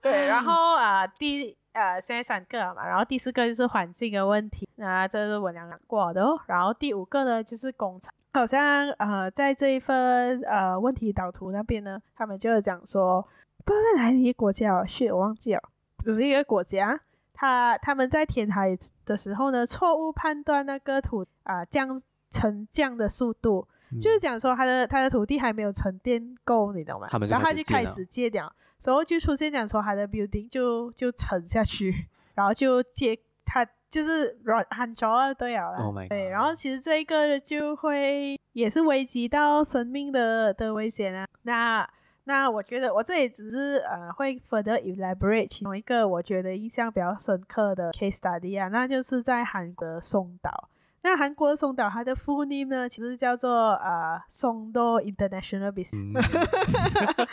[0.02, 6.38] 对，然后啊、呃，第呃现在三个了嘛，然后第四个就是环境的问题，那这是我两个过的哦。
[6.48, 8.14] 然后第五个呢就是工厂。
[8.34, 13.26] 好像呃，在这一份呃问题导图那边呢，他们就有讲说，
[13.64, 15.62] 不知道在哪里一个国家哦，是我忘记了，
[16.06, 17.00] 就是一个国家，
[17.34, 27.08] 他他们在填海的时候呢，错误判断那个土啊、呃、降沉降的速度，嗯、就是讲说他的他的土地还没有沉淀够，你懂吗？
[27.30, 33.68] 然后他就开始借掉，所以就出现讲说他的 building 就就沉下去，然后就借他。
[33.94, 41.28] 就是软很潮啊，对啊，oh、对，然后其实这一个就会也是危及到生命的的危险啊。
[41.44, 41.88] 那
[42.26, 50.70] 那我觉得我这里只是呃会 further elaborate 其中一个我觉得印象比较深刻的 case study 啊，那就是在韩国松岛。
[51.06, 56.16] 那韩国的松岛，它的 full name 呢，其实叫做呃松岛 International Business。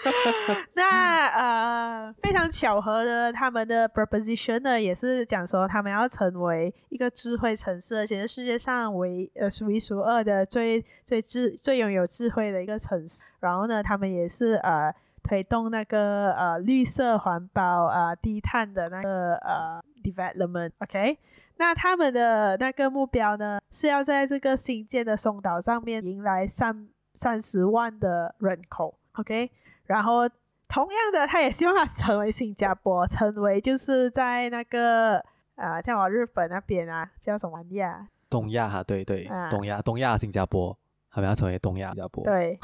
[0.75, 13.23] 那呃非常巧合的，他们的 proposition 呢，也是讲说他们要成为一个智慧城市，而且是世界上唯呃数一数二的最最智最拥有智慧的一个城市。
[13.39, 14.93] 然后呢，他们也是呃
[15.23, 20.73] 推动那个呃绿色环保呃低碳的那个呃 development。
[20.81, 21.17] OK。
[21.61, 29.51] 那他们的那个目标呢，是要在这个新建的松岛上面迎来三三十万的人口，OK。
[29.85, 30.27] 然后
[30.67, 35.19] 同样的，他也希望它成为新加坡，成为就是在那个
[35.57, 38.09] 啊、呃，像我日本那边啊，叫什么呀？
[38.31, 40.75] 东亚哈，对对，啊、东亚东亚新加坡，
[41.11, 42.59] 他们要成为东亚新加坡，对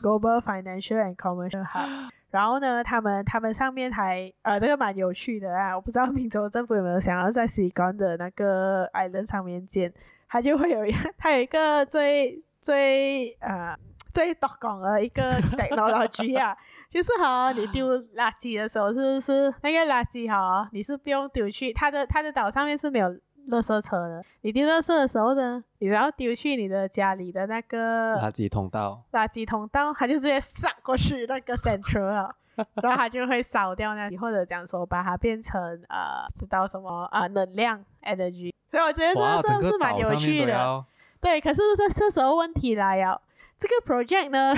[0.00, 2.10] ，Global Financial and Commercial Hub。
[2.30, 9.92] 然后呢，他们他们上面还呃，这个蛮有趣的啊，我不知道明州政府有没有想要在西关的那个 island 上面建，
[10.28, 13.76] 它就会有一个，它有一个最最呃。
[14.12, 16.54] 最多讲的一个 technology 啊，
[16.88, 23.08] 就是哈，你丢垃圾的时候，是不是那个垃圾哈，你是不用丢去它的它的岛上面是没有
[23.50, 24.24] 垃圾车的。
[24.42, 32.34] 你丢垃圾的时候呢，你然后丢去你的家里的那个垃圾通道，垃圾通道，它就直接扫过去那个 central 啊，
[32.82, 38.52] 然后它就会烧掉那里，或者讲说把它变成呃，知道什么啊、呃，能量 energy。
[38.70, 40.84] 所以我觉得这这是蛮有趣的。
[41.20, 43.20] 对，可是这这时候问题来了。
[43.58, 44.54] 这个 project 呢，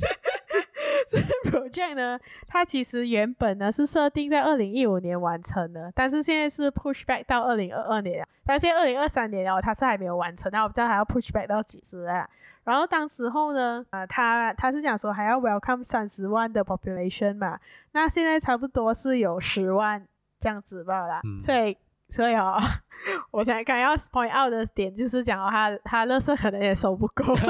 [1.10, 12.28] 这个 project 呢，它其实原本呢是设定在二零一五年完成的，但是现在是 push back 到二零二二年，但是现在二零二三年哦，它是还没有完成，那我不知道还要 push back 到几时啊？
[12.64, 17.58] 然后当时候呢，呃，他他是讲说还要 welcome 三十万的 population 嘛，
[17.92, 20.06] 那现在差不多是有十万
[20.38, 21.76] 这样子吧啦，嗯、所以
[22.08, 22.58] 所以哦，
[23.30, 27.24] 我现在刚要 point out 的点就是讲哦，他他乐色可能也收不够。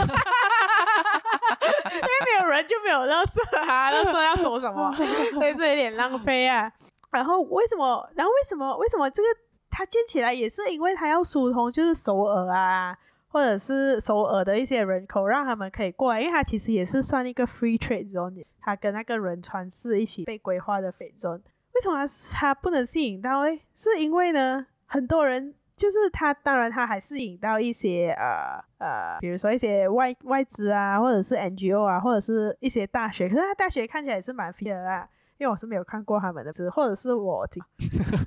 [2.05, 4.93] 因为没有人就没有垃圾啊，垃圾要说什么？
[5.35, 6.71] 所以这有点浪费啊。
[7.11, 8.09] 然后为什么？
[8.15, 8.77] 然后为什么？
[8.79, 9.29] 为什么这个
[9.71, 12.97] 它建起来也是因为它要疏通，就是首尔啊，
[13.29, 16.21] 或者是首尔的一些人口，让他们可以过来。
[16.21, 21.41] 因为它其实也是算一个 free trade zone，它跟那个仁川市一起被规划的 free zone。
[21.75, 23.41] 为什么它不能吸引到？
[23.41, 25.55] 诶，是因为呢，很多人。
[25.77, 33.29] 就是他，当然他还是引到一些呃呃，比如说一些外外资啊，或者是 NGO 啊，或者是一些大学。
[33.29, 37.45] 可是他大学看起来也是蛮 fit 的啦，因为我是没有看过他们的字，或者是我。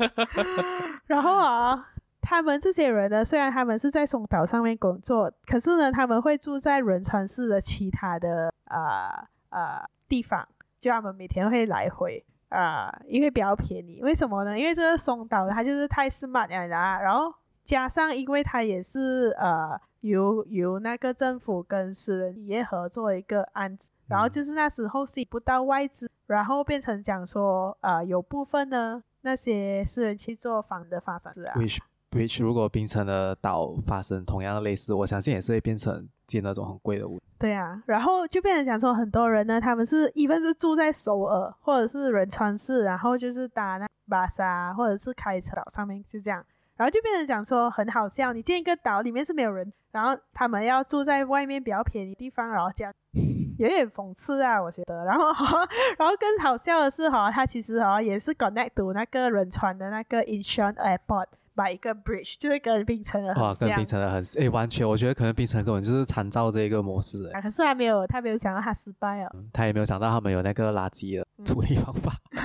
[1.08, 1.88] 然后啊，
[2.22, 10.46] 他们这些人呢，虽然他们是在松岛上面工作，可是呢，他们会住在仁川市的其他的呃呃地方，
[10.80, 12.26] 就他们每天会来回。
[12.50, 14.58] 啊、呃，因为比较便宜，为什么呢？
[14.58, 16.68] 因为这个松岛它就是太 smart 了，
[17.00, 17.34] 然后
[17.64, 31.54] 加上因为它也是呃由由那个政府跟私人企业合作一个案子，然后就是那时候吸不到外资，然后变成讲说呃有部分呢那些私人去做房的发展是啊。
[31.58, 31.80] Which
[32.12, 37.20] which 如果冰城的岛发生同样的类似，我相信也是会变成建那种很贵的屋。
[37.40, 44.42] 对啊，然后就变成讲说，很多人呢，他们是一份是住在首尔或者是仁川市，然后就是搭那巴士
[44.76, 46.44] 或者是开车岛上面，就这样，
[46.76, 52.92] 然后就变成讲说很好笑，你建一个岛里面是没有人，然后他们要住在外面比较便宜的地方，然后这样
[53.60, 55.06] 有点讽刺啊，我觉得。
[55.06, 55.26] 然后，
[56.00, 61.28] 然后更好笑的是哈，他其实哈也是 connect to 那个仁川的那个 Incheon Airport。
[61.58, 67.42] 买一个 bridge 就是跟冰城的很像，跟冰城的很诶，完全我觉得可能冰城根本就是参照这一个模式诶。
[67.42, 69.32] 可是他没有，他没有想到他失败哦。
[69.34, 72.14] 嗯、他也没有想到他们有那个垃圾的处理方法。
[72.32, 72.40] 嗯、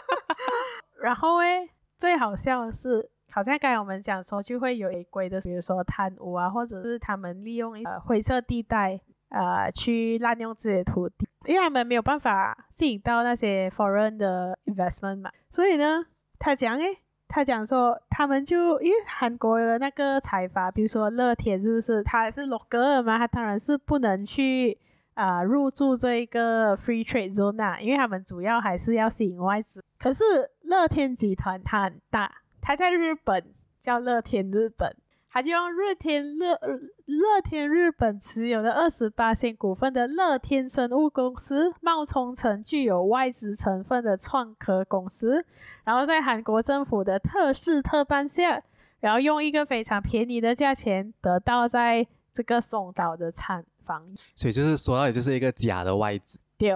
[1.04, 8.98] 然后诶，最好笑的是，好像刚才我们讲说就会有违规的，比如说贪污啊，或者是他们利用呃灰色地带
[9.28, 15.30] 呃去滥用自己的土地，因为他们没有办法吸引到那些 foreign 的 investment 嘛。
[15.50, 16.06] 所以呢，
[16.38, 17.02] 他讲诶。
[17.28, 22.02] 他讲说，他们就因为韩国的那个财阀，比如说乐天，是不是？
[22.02, 24.78] 他是罗格尔嘛，他当然是不能去
[25.14, 29.82] 啊、入驻这一个 free trade zone 啊，因为他们主要还是要吸引外资。
[29.98, 30.24] 可是
[30.62, 34.96] 乐天集团它很大，它在日本叫乐天日本。
[35.36, 36.58] 他就用乐天乐
[37.04, 45.44] 乐天日本持有的二十八%股份的乐天生物公司冒充成具有外资成分的创科公司，
[45.84, 48.62] 然后在韩国政府的特事特办下，
[49.00, 54.02] 然后用一个非常便宜的价钱得到在这个松岛的产房。
[54.34, 56.70] 所以就是说到，底就是一个假的外资，对，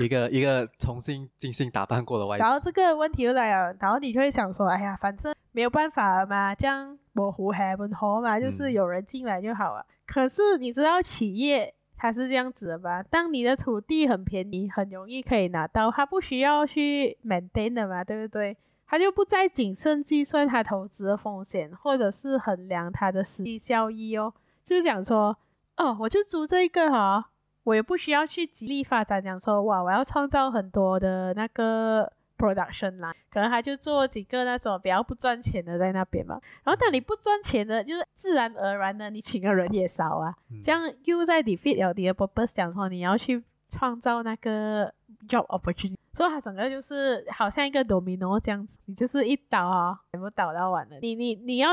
[0.00, 2.44] 一个一个重新精心打扮过的外套。
[2.44, 6.98] 然后这个问题又来了，然后你就会想说，哎呀，反正没有办法了嘛，这样。
[7.14, 9.84] 模糊还不好嘛，就是有人进来就好了。
[9.86, 13.02] 嗯、可是你知道企业它是这样子的吧？
[13.02, 18.56] 当你的土地很便宜，很容易可以拿到，它不需要去 maintain 的嘛，对不对？
[18.86, 24.32] 它就不再谨慎计算它投资的风险，或者是衡量它的实际效益哦。
[24.64, 25.36] 就是讲说，
[25.76, 27.28] 哦，我就租这一个哈，
[27.64, 32.12] 我也不需要去极力发展，讲说哇，我要创造很多的那个。
[32.38, 36.40] production 啦，可能他就做几个那种比较不赚钱的在那边嘛。
[36.64, 40.34] 然后当你不赚钱的，就是自然而然的，你请的人也少啊。
[40.50, 43.40] 嗯、这样又在 defeat 了你的 purpose，讲说你要去
[43.70, 44.92] 创造那个
[45.28, 50.98] job opportunity，所以它整个就是好像一个 domino 这样子，你就是一倒啊，全部倒到完了。
[51.00, 51.68] 你你你要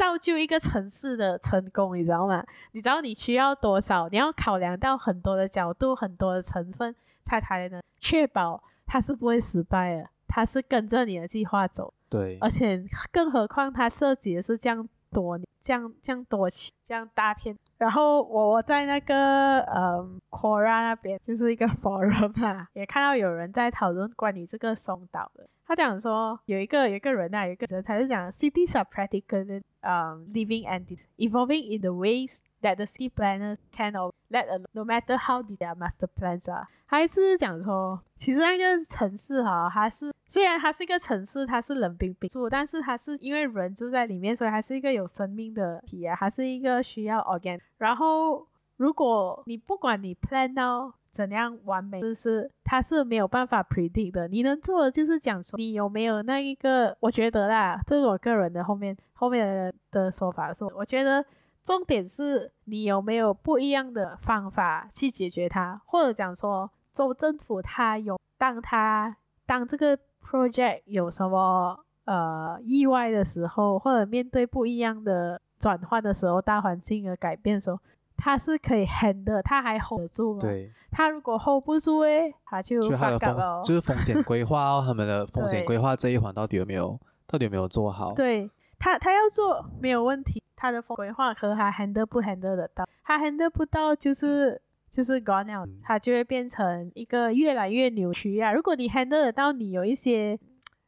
[0.00, 2.42] 造就一个城市的成功，你知道吗？
[2.72, 4.08] 你知道你需要多少？
[4.08, 8.62] 你要考量到很多的角度，很多的成分，才才能确保。
[8.86, 11.92] 它是不会失败的，它是跟着你的计划走。
[12.08, 12.82] 对，而且
[13.12, 17.54] 更何况它设计的是这样多，这样这样多期，这样大片。
[17.76, 25.46] 然后我我在那个嗯 Quora 那边，就是一个 forum 嘛，也看到有人在讨论关于这个松岛的。
[25.70, 30.84] 他讲说有一个有一个人啊，有一个人他是讲 cities are practically um living and
[31.16, 35.40] evolving in the ways that the city planners can or let a no matter how
[35.40, 36.66] detailed their master plans are。
[36.86, 47.60] 还是讲说，其实那个城市哈，它是虽然它是一个城市，它是冷冰冰住，但是它是因为人住在里面，所以还是一个有生命的体啊，还是一个需要 organ。
[47.78, 48.44] 然后
[48.76, 54.28] 如果你不管你 plan 到怎样完美，就是它是没有办法 predict 的。
[54.28, 56.96] 你能做的就是讲说，你有没有那一个？
[57.00, 61.24] 我觉得啦，这是我个人的后面后面的的说法是，我觉得
[61.64, 66.70] 重点是你有没有不一样的方法去解决它，或者讲说。
[66.92, 77.78] 州政府他有，当他当这个 project 有什么呃意外的时候，或者面对不一样的转换的时候，大环境的改变的时候，
[78.20, 80.40] 他是可以 handle，他还 hold 得住吗？
[80.40, 80.70] 对。
[80.92, 88.12] 他如果 hold 不住诶，他就就他的风，就是风险规划哦，他们的 风险规划这一环到底有没有，到底有没有做好？
[88.12, 94.60] 对他，他要做没有问题，他的风规划和他 handle 不 handle 得到，他 handle 不到就是。
[94.90, 98.52] 就是 gone out，它就会变成一个越来越扭曲啊！
[98.52, 100.36] 如果你 handle 得到，你有一些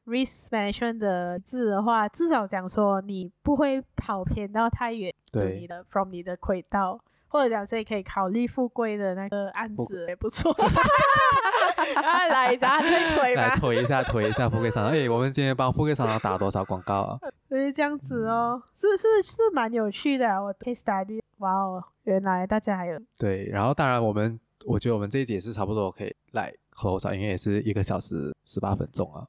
[0.06, 6.98] risk management 的字的话，至少讲说你不会跑偏到太远，对你的 from 你的轨道，
[7.32, 10.52] 或者讲说可以考虑富贵的那个案子也不错。
[11.96, 14.92] 啊，来一下推推吧，来推一下推一下富贵商场。
[14.92, 17.18] 哎，我们今天帮富贵商场打多少广告啊？
[17.48, 21.82] 就是这样子哦，是是是蛮有趣的，啊，我 case study，哇哦。
[22.04, 29.24] 原来大家还有对，然后当然我们，我觉得我们这一集也是差不多可以来合上，因为也是一个小时十八分钟啊。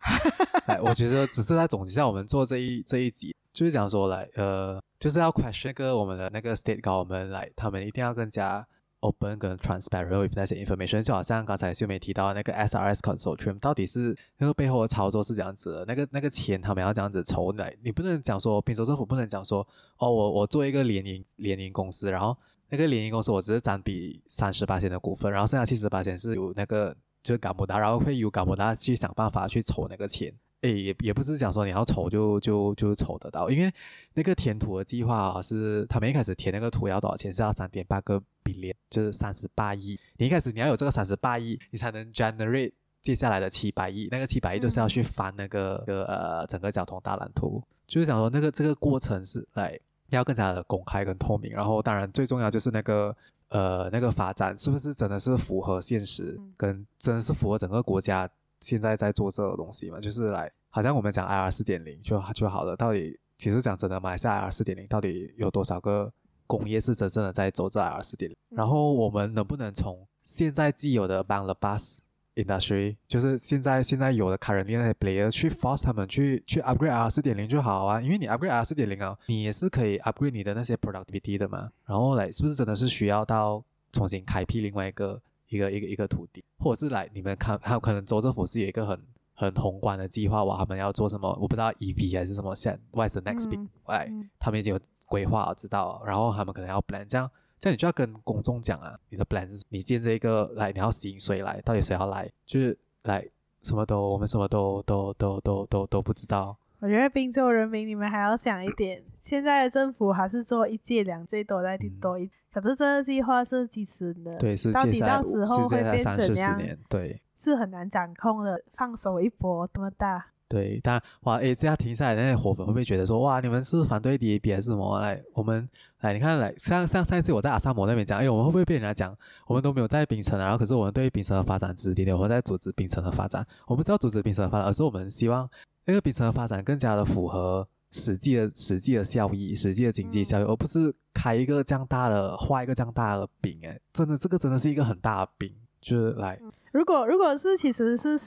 [0.68, 8.68] 来， 我觉得只是在总结一下我们做这一这一集，就是讲说来，呃，就是要 question 个我们的那个 state government 来，他们一定要更加
[9.02, 19.66] open 跟 transparent with 那些 information，就好像刚才秀美提到那个 SRS consortium，到底是那个背后的操作是这样子的，那个那个钱他们要这样子筹来，你不能讲说宾州政府不能讲说，
[20.00, 22.36] 哦，我我做一个联营联营公司，然后。
[22.70, 30.34] 那个联营公司，我只是占比三十八千的股份，然后剩下七十八千是由那个就是港布达，然后会由港布达去想办法去筹那个钱。
[30.64, 33.72] 诶，也也不是讲说你要筹就就就筹得到，因为
[34.16, 37.32] 那个填土的计划啊，是他们一开始填那个土要多少钱？
[37.32, 39.98] 是要三点八个 billion，就是三十八亿。
[40.18, 44.08] 你一开始你要有这个三十八亿，你才能 generate 接下来的七百亿。
[44.12, 49.80] 那个七百亿就是要去翻那个、嗯、呃整个交通大蓝图，就是讲说那个这个过程是来。
[50.10, 53.16] 要更加的公开跟透明，然后当然最重要就是那个
[53.48, 58.30] 呃那个发展是不是真的是符合现实，跟真的是符合整个国家
[58.64, 60.00] 现在在做这个东西嘛？
[60.00, 66.12] 就是来好像我们讲 IR 四点零就就好了，到底其实讲真的马来西亚 IR 四点零到底有多少个
[66.48, 68.38] 工业是真正的在走这 IR 四点零？
[68.50, 71.98] 然后我们能不能从现在既有的 Bangla Bus
[72.36, 80.32] industry 就是现在现在有的 currently 那些 player 去 force 他们去去 upgrade IR 四点零就好啊，因为你 upgrade IR 四点零啊，你也是可以 upgrade
[80.32, 81.70] 你的那些 productivity 的嘛。
[81.86, 85.22] 然后来是不是真的是需要到重新开辟另外一个
[85.56, 89.00] 一个一个一个土地，或者是来你们看还有可能州政府是有一个很
[89.34, 91.28] 很宏观的计划哇，他们要做什么？
[91.42, 93.50] 我不知道 EV 还是什么现 What's the next
[93.86, 97.30] 嗯，他们已经有规划知道，然后他们可能要 plan 这样。
[97.60, 101.62] 这样你就要跟公众讲啊，你的 plan 是，你建这一个来，你要吸引谁来？
[101.62, 102.30] 到底谁要来？
[102.46, 103.26] 就是来
[103.62, 106.58] 什么都，我们什么都都都都都都不知道。
[106.80, 116.58] 我觉得滨州人民，你们还要想一点，现在的政府还是做一届两届都在顶多一，可是这个计划是几十年的，对，是到底到时候会变怎样？
[116.58, 120.28] 年对，是很难掌控的，放手一搏多么大？
[120.48, 125.00] 对，但哇，诶，这样停下来，那些火粉会不会觉得说，哇，你们是反对 DAB 还是什么？
[125.00, 125.68] 来，我们
[126.02, 129.18] 来，你看，来，像像上一次我在阿萨摩那边讲，诶，我们会不会被人家讲，
[129.48, 135.50] 我们都没有在槟城，然后可是我们对槟城的发展指点点，我们在阻止槟城的发展，我们不是要阻止槟城的发展，而是我们希望
[135.86, 146.40] 那个槟城的发展更加的符合实际的实际的效益，实际的经济效益，而不是开一个这样大的，画一个这样大的饼，哎，真的，这个真的是一个很大的饼，就是来，
[146.72, 148.18] 如果如果是其实是。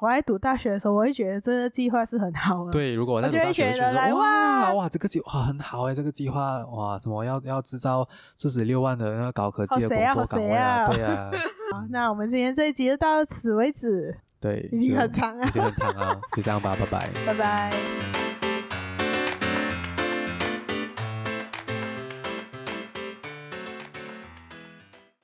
[0.00, 2.72] 我在读大学的时候，我会觉得这个计划是很好的。
[2.72, 10.88] 对，如果我在读大学的时候，哇哇，哇，这个计划很好哎，这个计划哇，什么要要制造四十六万的那个高科技的工作岗位啊？
[10.88, 11.30] 对啊。
[11.72, 14.18] 好，那我们今天这一集就到此为止。
[14.40, 18.31] 对，已经很长了，已经很长了，就这样吧，拜拜，拜拜。